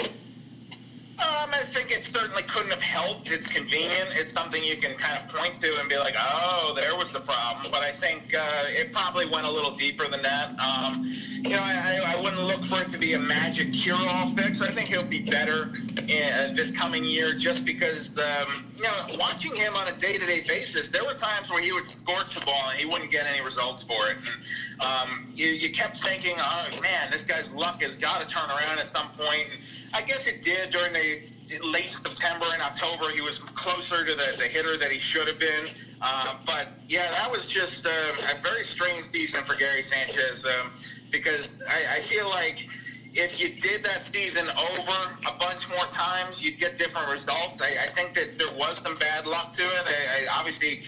[1.64, 3.32] I think it certainly couldn't have helped.
[3.32, 4.10] It's convenient.
[4.12, 7.22] It's something you can kind of point to and be like, oh, there was the
[7.22, 7.72] problem.
[7.72, 10.60] But I think uh, it probably went a little deeper than that.
[10.60, 11.04] Um,
[11.42, 14.62] you know, I, I, wouldn't look for it to be a magic cure-all fix.
[14.62, 15.72] I think he'll be better
[16.10, 20.92] in, this coming year just because, um, you know, watching him on a day-to-day basis,
[20.92, 23.84] there were times where he would scorch the ball and he wouldn't get any results
[23.84, 24.18] for it.
[24.18, 28.50] And, um, you, you kept thinking, oh, man, this guy's luck has got to turn
[28.50, 29.48] around at some point.
[29.52, 29.62] And
[29.94, 34.36] I guess it did during the late September and October, he was closer to the,
[34.38, 35.68] the hitter that he should have been.
[36.02, 40.72] Uh, but yeah, that was just uh, a very strange season for Gary Sanchez um,
[41.12, 42.68] because I, I feel like
[43.14, 47.62] if you did that season over a bunch more times, you'd get different results.
[47.62, 49.88] I, I think that there was some bad luck to it.
[49.88, 50.82] I, I, obviously,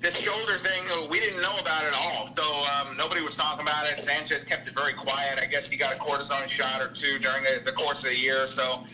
[0.00, 2.26] this shoulder thing, we didn't know about it at all.
[2.26, 4.02] So um, nobody was talking about it.
[4.02, 5.38] Sanchez kept it very quiet.
[5.40, 8.18] I guess he got a cortisone shot or two during the, the course of the
[8.18, 8.46] year.
[8.46, 8.84] So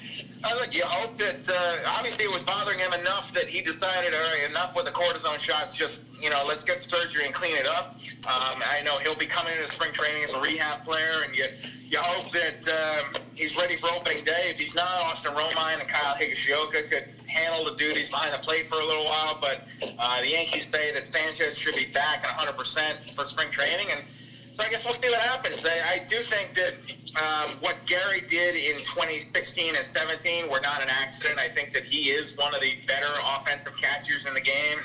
[0.45, 4.13] I think you hope that uh, obviously it was bothering him enough that he decided,
[4.13, 5.77] all right, enough with the cortisone shots.
[5.77, 7.97] Just you know, let's get surgery and clean it up.
[8.27, 11.45] Um, I know he'll be coming into spring training as a rehab player, and you
[11.85, 14.51] you hope that um, he's ready for opening day.
[14.51, 18.69] If he's not, Austin Romine and Kyle Higashioka could handle the duties behind the plate
[18.69, 19.39] for a little while.
[19.41, 19.61] But
[19.99, 24.05] uh, the Yankees say that Sanchez should be back 100% for spring training, and
[24.55, 25.65] so I guess we'll see what happens.
[25.65, 26.75] I, I do think that
[27.17, 31.39] um, what Gary did in 2016 and 17 were not an accident.
[31.39, 34.79] I think that he is one of the better offensive catchers in the game.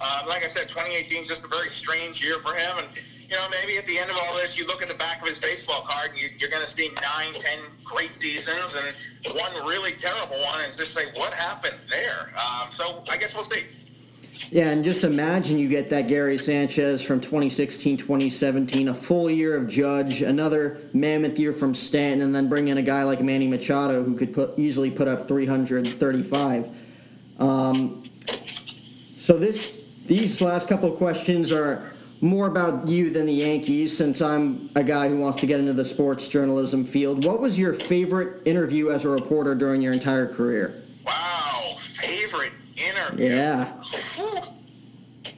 [0.00, 2.78] Uh, like I said, 2018 is just a very strange year for him.
[2.78, 2.88] And,
[3.28, 5.28] you know, maybe at the end of all this, you look at the back of
[5.28, 9.52] his baseball card and you, you're going to see nine, ten great seasons and one
[9.66, 12.32] really terrible one and just say, what happened there?
[12.36, 13.66] Um, so I guess we'll see.
[14.48, 19.56] Yeah, and just imagine you get that Gary Sanchez from 2016, 2017, a full year
[19.56, 23.46] of Judge, another mammoth year from Stanton, and then bring in a guy like Manny
[23.46, 26.68] Machado who could put easily put up 335.
[27.38, 28.10] Um,
[29.16, 29.76] so this
[30.06, 34.82] these last couple of questions are more about you than the Yankees, since I'm a
[34.82, 37.24] guy who wants to get into the sports journalism field.
[37.24, 40.82] What was your favorite interview as a reporter during your entire career?
[41.06, 43.26] Wow, favorite interview.
[43.26, 43.72] Yeah.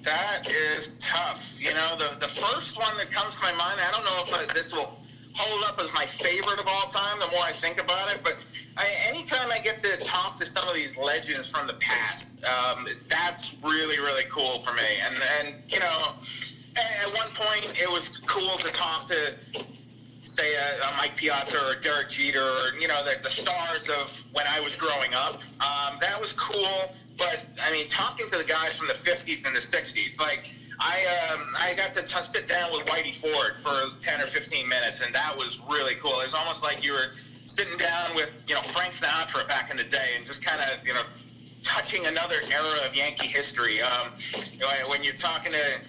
[0.03, 1.55] That is tough.
[1.59, 4.51] You know, the, the first one that comes to my mind, I don't know if
[4.51, 4.99] I, this will
[5.35, 8.37] hold up as my favorite of all time the more I think about it, but
[8.77, 12.87] I, anytime I get to talk to some of these legends from the past, um,
[13.09, 14.83] that's really, really cool for me.
[15.05, 16.15] And, and you know,
[16.77, 19.37] at one point it was cool to talk to
[20.23, 24.11] say a, a, Mike Piazza or Derek Jeter or you know the, the stars of
[24.33, 25.35] when I was growing up.
[25.61, 26.95] Um, that was cool.
[27.17, 31.33] But I mean, talking to the guys from the 50s and the 60s, like I
[31.33, 35.01] um, I got to t- sit down with Whitey Ford for 10 or 15 minutes,
[35.01, 36.21] and that was really cool.
[36.21, 37.13] It was almost like you were
[37.45, 40.87] sitting down with you know Frank Sinatra back in the day, and just kind of
[40.87, 41.03] you know
[41.63, 43.81] touching another era of Yankee history.
[43.83, 44.13] Um,
[44.53, 45.81] you know, when you're talking to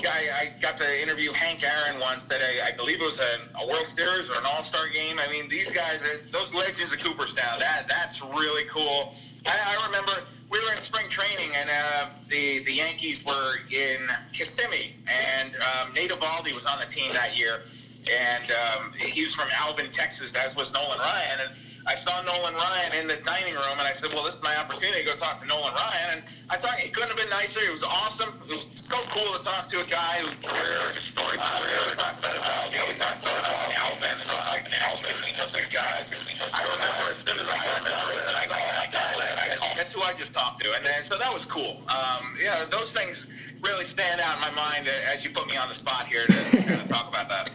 [0.00, 3.40] guy, I got to interview Hank Aaron once at a, I believe it was a,
[3.56, 5.18] a World Series or an All Star game.
[5.18, 9.14] I mean, these guys, those legends of Cooperstown, that that's really cool.
[9.44, 10.12] I, I remember
[10.52, 14.00] we were in spring training and uh, the the Yankees were in
[14.32, 17.62] Kissimmee and um, Nate Eovaldi was on the team that year
[18.10, 21.40] and um, he was from Alvin, Texas, as was Nolan Ryan.
[21.40, 21.50] And
[21.86, 24.56] I saw Nolan Ryan in the dining room, and I said, "Well, this is my
[24.56, 27.60] opportunity to go talk to Nolan Ryan." And I thought he couldn't have been nicer.
[27.60, 28.30] He was awesome.
[28.46, 31.38] It was so cool to talk to a guy who heard a story.
[31.40, 31.60] Uh,
[31.90, 32.38] we talked about
[32.70, 33.42] you know, we talked about
[33.76, 36.14] Alvin and like Alvin and those guys.
[36.14, 37.94] I remember as soon as I got there,
[38.36, 41.82] I got That's who I just talked to, and then so that was cool.
[41.88, 43.28] Um, yeah, those things
[43.62, 46.62] really stand out in my mind as you put me on the spot here to
[46.62, 47.50] kind of talk about that.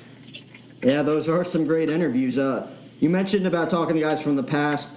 [0.84, 2.38] Yeah, those are some great interviews.
[2.38, 2.68] Uh,
[3.00, 4.89] you mentioned about talking to guys from the past.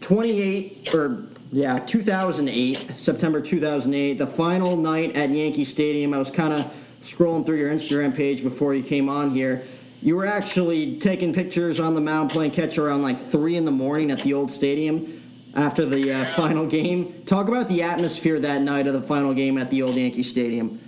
[0.00, 6.12] 28 or yeah, 2008, September 2008, the final night at Yankee Stadium.
[6.12, 6.70] I was kind of
[7.00, 9.62] scrolling through your Instagram page before you came on here.
[10.02, 13.70] You were actually taking pictures on the mound playing catch around like 3 in the
[13.70, 15.22] morning at the old stadium
[15.54, 17.22] after the uh, final game.
[17.24, 20.80] Talk about the atmosphere that night of the final game at the old Yankee Stadium.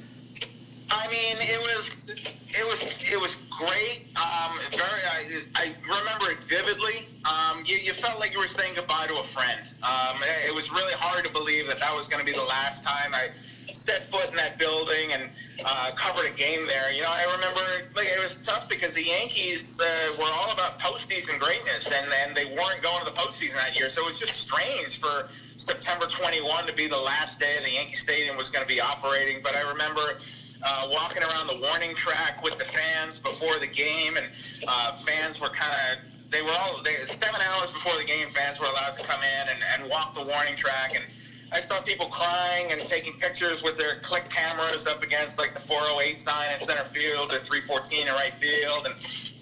[0.90, 4.06] I mean, it was it was it was great.
[4.16, 7.08] Um, very, I, I remember it vividly.
[7.24, 9.60] Um, you, you felt like you were saying goodbye to a friend.
[9.82, 12.84] Um, it, was really hard to believe that that was going to be the last
[12.84, 13.30] time I
[13.72, 15.30] set foot in that building and
[15.64, 16.92] uh, covered a game there.
[16.92, 17.60] You know, I remember
[17.94, 22.36] like, it was tough because the Yankees uh, were all about postseason greatness, and, and
[22.36, 23.88] they weren't going to the postseason that year.
[23.88, 27.96] So it was just strange for September 21 to be the last day the Yankee
[27.96, 29.42] Stadium was going to be operating.
[29.42, 30.18] But I remember
[30.62, 34.26] uh, walking around the warning track with the fans before the game, and
[34.66, 38.28] uh, fans were kind of they were all they, seven hours before the game.
[38.30, 41.04] Fans were allowed to come in and, and walk the warning track, and
[41.52, 45.60] I saw people crying and taking pictures with their click cameras up against like the
[45.60, 48.94] 408 sign in center field or 314 in right field, and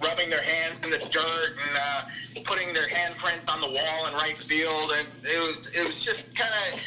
[0.02, 4.14] rubbing their hands in the dirt and uh, putting their handprints on the wall in
[4.14, 6.80] right field, and it was it was just kind of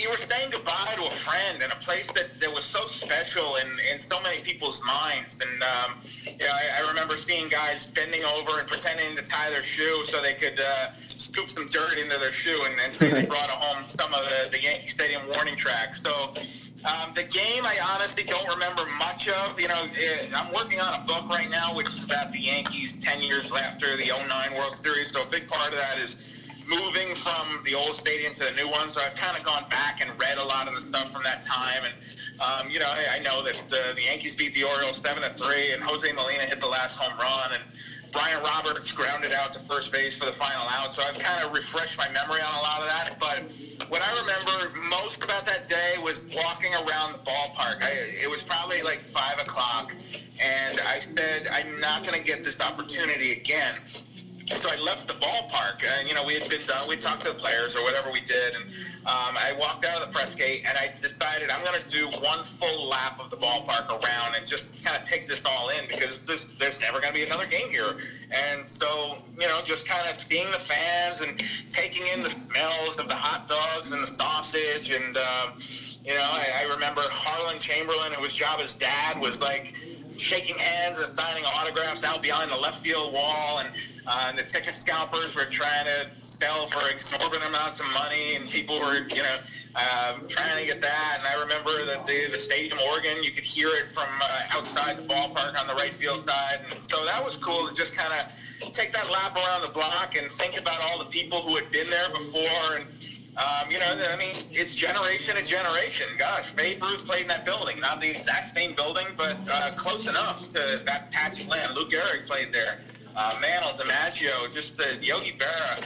[0.00, 3.56] you were saying goodbye to a friend in a place that, that was so special
[3.56, 5.40] in, in so many people's minds.
[5.40, 9.50] And um, you know, I, I remember seeing guys bending over and pretending to tie
[9.50, 13.10] their shoe so they could uh, scoop some dirt into their shoe and, and say
[13.10, 16.02] they brought home some of the, the Yankee Stadium warning tracks.
[16.02, 16.34] So
[16.84, 19.60] um, the game, I honestly don't remember much of.
[19.60, 22.96] You know, it, I'm working on a book right now, which is about the Yankees
[22.98, 25.10] 10 years after the 09 World Series.
[25.10, 26.20] So a big part of that is
[26.70, 28.88] moving from the old stadium to the new one.
[28.88, 31.42] So I've kind of gone back and read a lot of the stuff from that
[31.42, 31.82] time.
[31.84, 31.94] And,
[32.40, 35.30] um, you know, I, I know that uh, the Yankees beat the Orioles 7 to
[35.30, 37.52] 3, and Jose Molina hit the last home run.
[37.52, 37.62] And
[38.12, 40.92] Brian Roberts grounded out to first base for the final out.
[40.92, 43.16] So I've kind of refreshed my memory on a lot of that.
[43.18, 43.50] But
[43.90, 47.82] what I remember most about that day was walking around the ballpark.
[47.82, 47.90] I,
[48.22, 49.92] it was probably like 5 o'clock.
[50.38, 53.74] And I said, I'm not going to get this opportunity again
[54.56, 56.88] so I left the ballpark, and you know we had been done.
[56.88, 58.64] We talked to the players or whatever we did, and
[59.06, 62.08] um, I walked out of the press gate, and I decided I'm going to do
[62.20, 65.86] one full lap of the ballpark around and just kind of take this all in
[65.88, 67.96] because there's, there's never going to be another game here.
[68.30, 72.98] And so you know, just kind of seeing the fans and taking in the smells
[72.98, 75.52] of the hot dogs and the sausage, and um,
[76.04, 79.74] you know, I, I remember Harlan Chamberlain, who was Joba's dad, was like
[80.20, 83.70] shaking hands and signing autographs out behind the left field wall, and
[84.06, 88.48] uh, and the ticket scalpers were trying to sell for exorbitant amounts of money, and
[88.48, 89.36] people were, you know,
[89.76, 91.18] um, trying to get that.
[91.18, 94.96] And I remember that the, the stadium organ, you could hear it from uh, outside
[94.96, 96.60] the ballpark on the right field side.
[96.72, 100.16] And so that was cool to just kind of take that lap around the block
[100.16, 102.76] and think about all the people who had been there before.
[102.76, 102.86] And,
[103.36, 106.06] um, you know, I mean, it's generation to generation.
[106.18, 107.80] Gosh, Babe Ruth played in that building.
[107.80, 111.74] Not the exact same building, but uh, close enough to that patch of land.
[111.74, 112.80] Lou Gehrig played there
[113.16, 115.84] uh, Mantle, DiMaggio, just the Yogi Berra.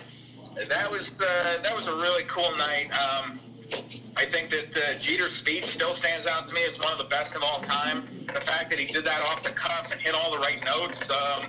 [0.69, 2.91] That was uh, that was a really cool night.
[2.93, 3.41] Um,
[4.17, 7.05] I think that uh, Jeter's speech still stands out to me as one of the
[7.05, 8.07] best of all time.
[8.27, 11.11] The fact that he did that off the cuff and hit all the right notes.
[11.11, 11.49] Um,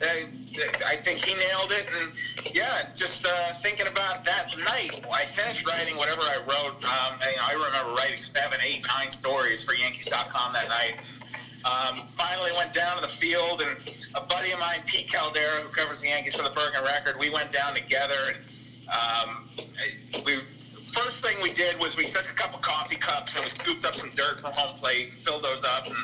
[0.00, 1.86] I, think he nailed it.
[2.00, 6.84] And yeah, just uh, thinking about that night, I finished writing whatever I wrote.
[6.84, 10.96] Um, and, you know, I remember writing seven, eight, nine stories for Yankees.com that night.
[11.64, 13.76] Um, finally went down to the field, and
[14.14, 17.30] a buddy of mine, Pete Caldera, who covers the Yankees for the Bergen Record, we
[17.30, 18.14] went down together.
[18.28, 18.38] And
[18.88, 19.48] um,
[20.24, 20.38] we
[20.92, 23.94] first thing we did was we took a couple coffee cups and we scooped up
[23.94, 25.86] some dirt from home plate and filled those up.
[25.86, 25.96] And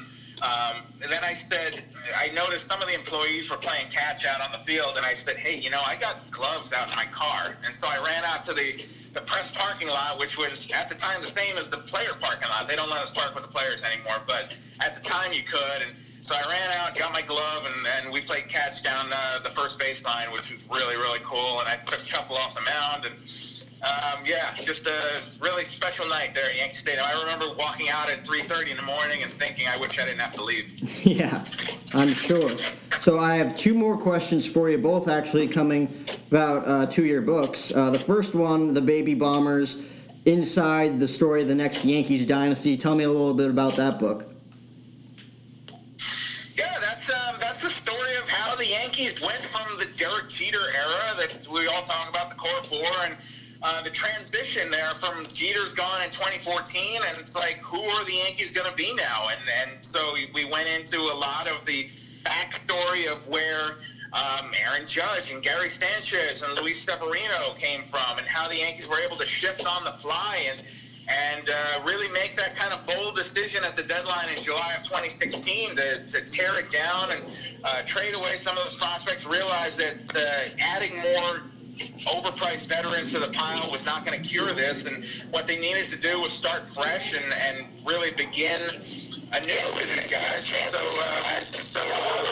[0.45, 1.82] Um, and then I said,
[2.18, 5.14] I noticed some of the employees were playing catch out on the field, and I
[5.14, 7.57] said, hey, you know, I got gloves out in my car.
[7.64, 8.84] And so I ran out to the,
[9.14, 12.49] the press parking lot, which was at the time the same as the player parking
[12.51, 12.68] lot.
[12.68, 15.80] They don't let us park with the players anymore, but at the time you could.
[15.80, 19.40] And so I ran out, got my glove, and, and we played catch down uh,
[19.42, 21.61] the first baseline, which was really, really cool.
[21.61, 23.14] And I took a couple off the mound, and
[23.85, 27.05] um, yeah, just a really special night there at Yankee Stadium.
[27.07, 30.20] I remember walking out at 3:30 in the morning and thinking, I wish I didn't
[30.20, 30.70] have to leave.
[31.07, 31.45] yeah,
[31.93, 32.51] I'm sure.
[33.01, 37.20] So I have two more questions for you, both actually coming about uh, two year
[37.20, 37.74] books.
[37.74, 39.82] Uh, the first one, the Baby Bombers,
[40.24, 42.78] inside the story of the next Yankees dynasty.
[42.78, 44.30] Tell me a little bit about that book.
[46.57, 50.70] Yeah, that's um, that's the story of how the Yankees went from the Derek Jeter
[50.74, 53.18] era that we all talk about the core four and
[53.65, 58.12] uh, the transition there from Jeter's gone in 2014, and it's like, who are the
[58.12, 59.29] Yankees going to be now?
[59.31, 61.89] And and so we went into a lot of the
[62.25, 63.79] backstory of where
[64.12, 68.87] um, Aaron Judge and Gary Sanchez and Luis Severino came from, and how the Yankees
[68.87, 70.62] were able to shift on the fly and
[71.07, 74.83] and uh, really make that kind of bold decision at the deadline in July of
[74.85, 77.25] 2016 to, to tear it down and
[77.62, 79.27] uh, trade away some of those prospects.
[79.27, 81.43] Realize that uh, adding more
[82.07, 85.89] overpriced veterans to the pile was not going to cure this, and what they needed
[85.91, 88.61] to do was start fresh and, and really begin
[89.33, 90.47] anew with these guys.
[90.47, 91.81] So, uh, so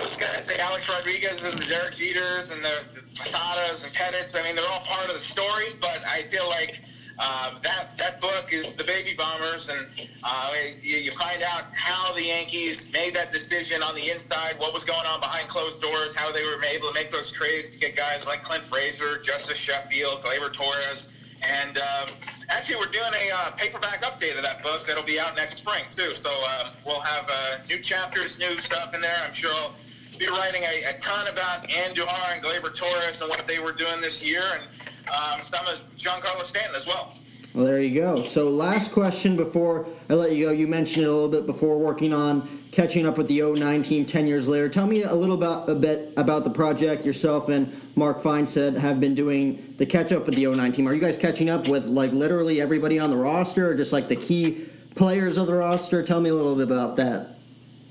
[0.00, 4.38] those guys, the Alex Rodriguez and the Derek Jeters and the, the Posadas and Pettittes,
[4.38, 6.80] I mean, they're all part of the story, but I feel like
[7.24, 9.86] uh, that that book is the Baby Bombers, and
[10.24, 10.52] uh,
[10.82, 14.82] you, you, find out how the Yankees made that decision on the inside, what was
[14.84, 17.94] going on behind closed doors, how they were able to make those trades to get
[17.94, 21.10] guys like Clint Frazier, Justus Sheffield, Gleyber Torres,
[21.42, 22.08] and um,
[22.48, 25.84] actually we're doing a uh, paperback update of that book that'll be out next spring
[25.92, 26.14] too.
[26.14, 29.16] So um, we'll have uh, new chapters, new stuff in there.
[29.24, 29.76] I'm sure I'll
[30.18, 34.00] be writing a, a ton about Andujar and Gleyber Torres and what they were doing
[34.00, 34.64] this year, and
[35.12, 37.14] um, some of Giancarlo Stanton as well.
[37.54, 38.24] Well, there you go.
[38.24, 40.52] So, last question before I let you go.
[40.52, 44.06] You mentioned it a little bit before working on catching up with the 09 team
[44.06, 44.68] 10 years later.
[44.68, 48.98] Tell me a little about a bit about the project yourself and Mark Feinsand have
[49.00, 50.88] been doing the catch up with the 09 team.
[50.88, 54.08] Are you guys catching up with like literally everybody on the roster or just like
[54.08, 56.02] the key players of the roster?
[56.02, 57.36] Tell me a little bit about that.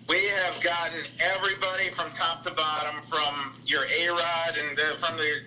[0.09, 5.17] We have gotten everybody from top to bottom, from your A Rod and uh, from
[5.17, 5.41] the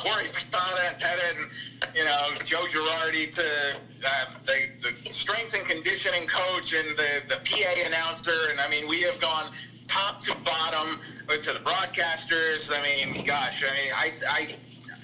[0.00, 0.96] Jorge Posada
[1.28, 3.76] and you know Joe Girardi to
[4.06, 8.88] uh, the, the strength and conditioning coach and the the PA announcer, and I mean
[8.88, 9.52] we have gone
[9.84, 10.98] top to bottom
[11.28, 12.72] to the broadcasters.
[12.72, 14.56] I mean, gosh, I mean, I I.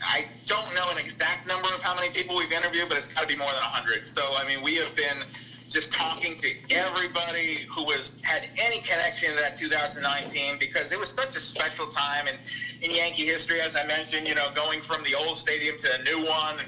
[0.04, 3.22] I don't know an exact number of how many people we've interviewed, but it's got
[3.22, 4.06] to be more than 100.
[4.10, 5.24] So, I mean, we have been
[5.68, 11.10] just talking to everybody who was had any connection to that 2019 because it was
[11.10, 12.36] such a special time in,
[12.82, 14.28] in Yankee history, as I mentioned.
[14.28, 16.58] You know, going from the old stadium to a new one.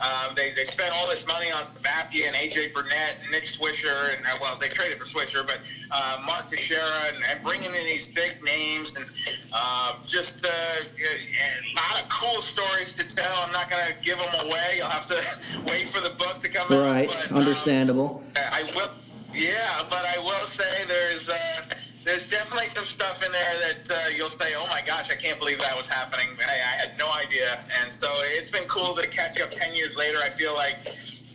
[0.00, 4.16] Um, they, they spent all this money on Sabathia and AJ Burnett, and Nick Swisher,
[4.16, 5.58] and uh, well, they traded for Swisher, but
[5.90, 6.82] uh, Mark Teixeira,
[7.14, 9.06] and, and, bringing in these big names, and
[9.52, 13.32] uh, just uh, a lot of cool stories to tell.
[13.44, 14.74] I'm not going to give them away.
[14.76, 15.22] You'll have to
[15.68, 17.08] wait for the book to come right.
[17.08, 17.14] out.
[17.14, 18.22] Right, um, understandable.
[18.36, 18.90] Um, I will,
[19.34, 21.36] yeah, but I will say there's uh,
[22.04, 25.38] there's definitely some stuff in there that uh, you'll say, oh my gosh, I can't
[25.38, 26.28] believe that was happening.
[26.40, 29.96] I, I, had no idea, and so it's been cool to catch up ten years
[29.96, 30.18] later.
[30.22, 30.76] I feel like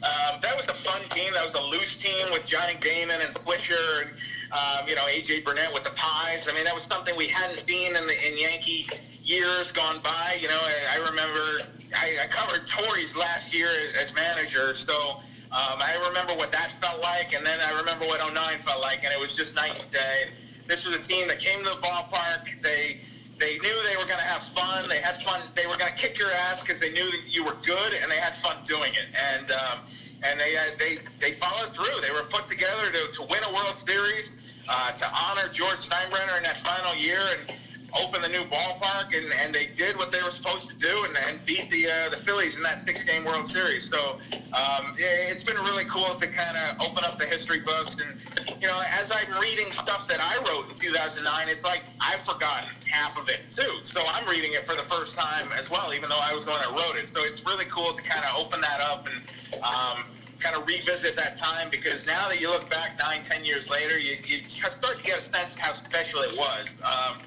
[0.03, 1.33] um, that was a fun team.
[1.33, 4.09] That was a loose team with Johnny Damon and Swisher and
[4.51, 6.47] um, you know AJ Burnett with the Pies.
[6.49, 8.89] I mean, that was something we hadn't seen in the in Yankee
[9.23, 10.37] years gone by.
[10.39, 11.61] You know, I, I remember
[11.95, 15.19] I, I covered Torre's last year as manager, so.
[15.49, 18.35] Um, I remember what that felt like, and then I remember what 09
[18.65, 20.31] felt like, and it was just night and day.
[20.67, 22.61] This was a team that came to the ballpark.
[22.61, 22.99] They
[23.39, 24.89] they knew they were going to have fun.
[24.89, 25.41] They had fun.
[25.55, 28.11] They were going to kick your ass because they knew that you were good, and
[28.11, 29.07] they had fun doing it.
[29.15, 29.79] And um,
[30.23, 32.01] and they uh, they they followed through.
[32.01, 36.37] They were put together to, to win a World Series, uh, to honor George Steinbrenner
[36.37, 37.57] in that final year, and
[38.03, 41.17] open the new ballpark, and, and they did what they were supposed to do and,
[41.27, 43.89] and beat the uh, the Phillies in that six game World Series.
[43.89, 44.19] So
[44.53, 47.99] um, it's been really cool to kind of open up the history books.
[47.99, 48.19] And
[48.61, 52.69] you know, as I'm reading stuff that I wrote in 2009, it's like I've forgotten
[52.89, 53.79] half of it too.
[53.83, 56.51] So I'm reading it for the first time as well, even though I was the
[56.51, 57.09] one that wrote it.
[57.09, 59.63] So it's really cool to kind of open that up and.
[59.63, 60.05] Um,
[60.39, 63.97] kind of revisit that time because now that you look back nine, ten years later,
[63.97, 66.79] you, you start to get a sense of how special it was.
[66.83, 67.17] Um,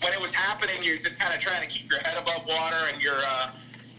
[0.00, 2.76] when it was happening, you're just kind of trying to keep your head above water,
[2.92, 3.50] and you're uh,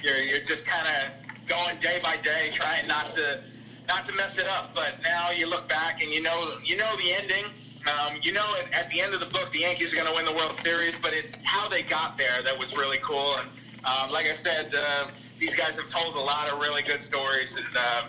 [0.02, 3.41] you're you're just kind of going day by day, trying not to
[3.88, 4.72] not to mess it up.
[4.76, 7.46] But now you look back and you know you know the ending,
[7.86, 10.16] Um, you know, at, at, the end of the book, the Yankees are going to
[10.16, 13.36] win the World Series, but it's how they got there that was really cool.
[13.38, 13.50] And
[13.86, 15.08] um, like I said, uh,
[15.39, 17.55] these guys have told a lot of really good stories.
[17.55, 18.03] And uh,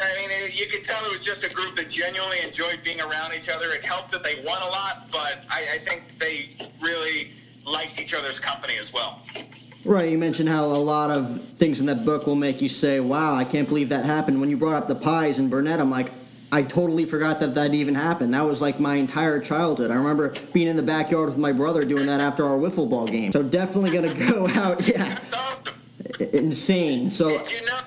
[0.00, 3.00] I mean, it, you could tell it was just a group that genuinely enjoyed being
[3.00, 3.70] around each other.
[3.70, 6.50] It helped that they won a lot, but I, I think they
[6.80, 7.32] really
[7.64, 9.22] liked each other's company as well.
[9.84, 13.00] Right, you mentioned how a lot of things in that book will make you say,
[13.00, 15.90] "Wow, I can't believe that happened." When you brought up the pies and Burnett, I'm
[15.90, 16.10] like,
[16.50, 18.34] I totally forgot that that even happened.
[18.34, 19.90] That was like my entire childhood.
[19.90, 23.06] I remember being in the backyard with my brother doing that after our wiffle ball
[23.06, 23.32] game.
[23.32, 25.18] So definitely gonna go out, yeah,
[26.32, 27.10] insane.
[27.10, 27.80] So did you know?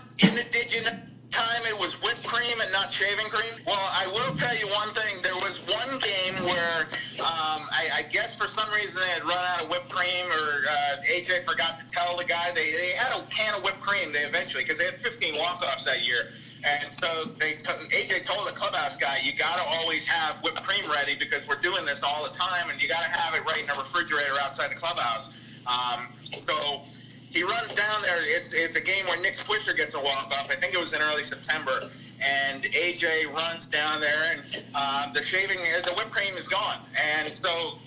[0.51, 0.91] Did you know?
[1.31, 3.53] Time it was whipped cream and not shaving cream.
[3.65, 5.21] Well, I will tell you one thing.
[5.23, 6.89] There was one game where
[7.23, 10.65] um, I, I, guess for some reason they had run out of whipped cream, or
[10.67, 14.11] uh, AJ forgot to tell the guy they, they had a can of whipped cream.
[14.11, 16.33] They eventually because they had 15 walk-offs that year.
[16.63, 20.61] And so they t- AJ told the clubhouse guy, you got to always have whipped
[20.63, 23.45] cream ready because we're doing this all the time, and you got to have it
[23.45, 25.31] right in the refrigerator outside the clubhouse.
[25.65, 26.07] Um,
[26.37, 26.83] so
[27.31, 28.19] he runs down there.
[28.23, 30.51] It's it's a game where Nick Swisher gets a walk off.
[30.51, 35.21] I think it was in early September, and AJ runs down there, and uh, the
[35.21, 37.77] shaving, the whipped cream is gone, and so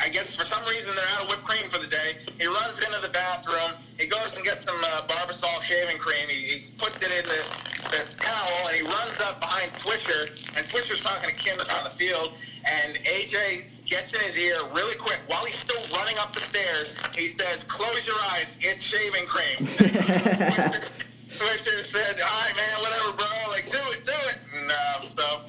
[0.00, 2.18] I guess for some reason they're out of whipped cream for the day.
[2.38, 3.78] He runs into the bathroom.
[3.98, 6.28] He goes and gets some uh, Barbasol shaving cream.
[6.28, 7.44] He, he puts it in the,
[7.90, 10.30] the towel and he runs up behind Swisher.
[10.56, 12.32] And Swisher's talking to Kim on the field.
[12.64, 16.94] And AJ gets in his ear really quick while he's still running up the stairs.
[17.14, 18.56] He says, "Close your eyes.
[18.60, 19.66] It's shaving cream."
[21.34, 23.26] Swisher said, "All right, man, whatever, bro.
[23.50, 25.40] Like, do it, do it." And uh, so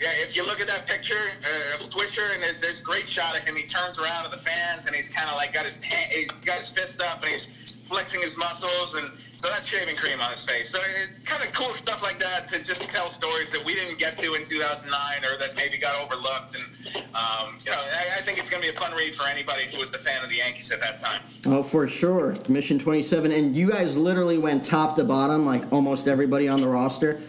[0.00, 3.08] yeah, if you look at that picture uh, of Swisher, and there's, there's a great
[3.08, 3.56] shot of him.
[3.56, 6.40] He turns around to the fans, and he's kind of like got his hand, he's
[6.40, 7.48] got his fists up, and he's
[7.88, 10.68] flexing his muscles, and so that's shaving cream on his face.
[10.70, 13.96] So it, kind of cool stuff like that to just tell stories that we didn't
[13.96, 16.56] get to in 2009, or that maybe got overlooked.
[16.56, 19.28] And um, you know, I, I think it's going to be a fun read for
[19.28, 21.22] anybody who was a fan of the Yankees at that time.
[21.46, 26.08] Oh, for sure, Mission 27, and you guys literally went top to bottom, like almost
[26.08, 27.20] everybody on the roster.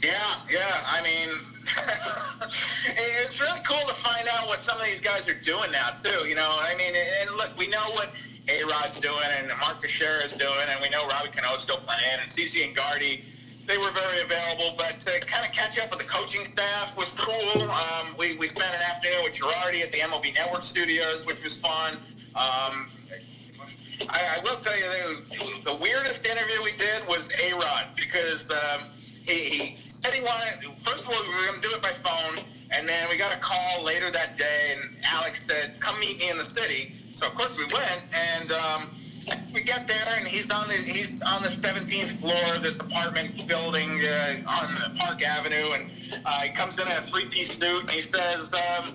[0.00, 0.12] Yeah,
[0.48, 0.60] yeah.
[0.86, 1.28] I mean,
[3.26, 6.28] it's really cool to find out what some of these guys are doing now too.
[6.28, 8.10] You know, I mean, and look, we know what
[8.48, 12.20] A Rod's doing and Mark Teixeira is doing, and we know Robbie Cano's still playing,
[12.20, 13.24] and CC and Gardy.
[13.66, 17.12] They were very available, but to kind of catch up with the coaching staff was
[17.12, 17.62] cool.
[17.62, 21.58] Um, we, we spent an afternoon with Girardi at the MLB Network studios, which was
[21.58, 21.98] fun.
[22.34, 22.90] Um,
[24.08, 25.24] I, I, will tell you,
[25.64, 28.88] the, the weirdest interview we did was A Rod because um,
[29.24, 30.72] he, he said he wanted.
[30.82, 33.36] First of all, we were going to do it by phone, and then we got
[33.36, 37.26] a call later that day, and Alex said, "Come meet me in the city." So
[37.26, 38.90] of course we went, and um,
[39.52, 43.44] we get there, and he's on the he's on the 17th floor of this apartment
[43.48, 45.90] building uh, on Park Avenue, and
[46.24, 48.94] uh, he comes in in a three-piece suit, and he says, um,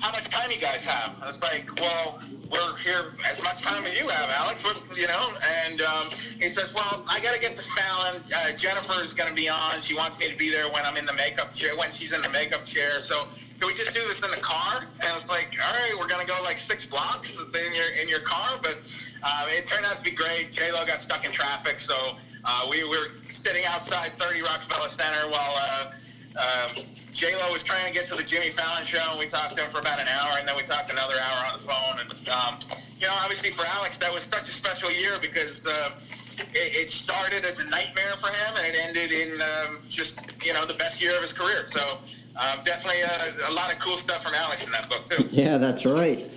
[0.00, 2.20] "How much time you guys have?" And it's like, well
[2.50, 4.64] we're here as much time as you have, Alex.
[4.96, 5.32] you know,
[5.64, 8.22] and um, he says, well, I got to get to Fallon.
[8.34, 9.80] Uh, Jennifer is going to be on.
[9.80, 12.22] She wants me to be there when I'm in the makeup chair, when she's in
[12.22, 13.00] the makeup chair.
[13.00, 13.28] So
[13.58, 14.86] can we just do this in the car?
[15.00, 18.20] And it's like, all right, we're to go like six blocks in your in your
[18.20, 18.58] car.
[18.62, 18.78] But
[19.22, 20.50] uh, it turned out to be great.
[20.50, 25.30] J Lo got stuck in traffic, so uh, we were sitting outside 30 Rockefeller Center
[25.30, 25.54] while.
[25.56, 25.92] Uh,
[26.36, 29.56] um, J Lo was trying to get to the Jimmy Fallon show, and we talked
[29.56, 31.98] to him for about an hour, and then we talked another hour on the phone.
[31.98, 32.58] And um,
[33.00, 35.90] you know, obviously for Alex, that was such a special year because uh,
[36.38, 40.52] it, it, started as a nightmare for him, and it ended in um, just you
[40.52, 41.66] know the best year of his career.
[41.66, 41.98] So
[42.36, 45.28] um, definitely a, uh, a, lot of cool stuff from Alex in that book too.
[45.32, 46.30] Yeah, that's right.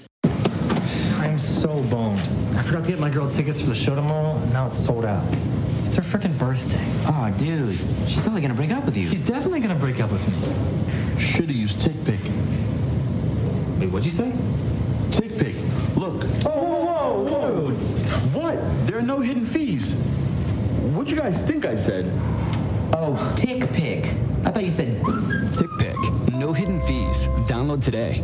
[1.17, 2.19] I'm so boned.
[2.57, 5.05] I forgot to get my girl tickets for the show tomorrow, and now it's sold
[5.05, 5.23] out.
[5.95, 6.83] It's her freaking birthday.
[7.05, 7.77] Oh, dude.
[8.07, 9.11] She's totally gonna break up with you.
[9.11, 11.23] She's definitely gonna break up with me.
[11.23, 12.19] Should've used TickPick.
[13.79, 14.31] Wait, what'd you say?
[15.11, 15.53] TickPick.
[15.95, 16.25] Look.
[16.47, 17.79] Oh, whoa, whoa, dude.
[18.33, 18.87] What?
[18.87, 19.93] There are no hidden fees.
[20.95, 22.05] What'd you guys think I said?
[22.91, 24.07] Oh, TickPick.
[24.47, 26.33] I thought you said TickPick.
[26.33, 27.27] No hidden fees.
[27.45, 28.23] Download today.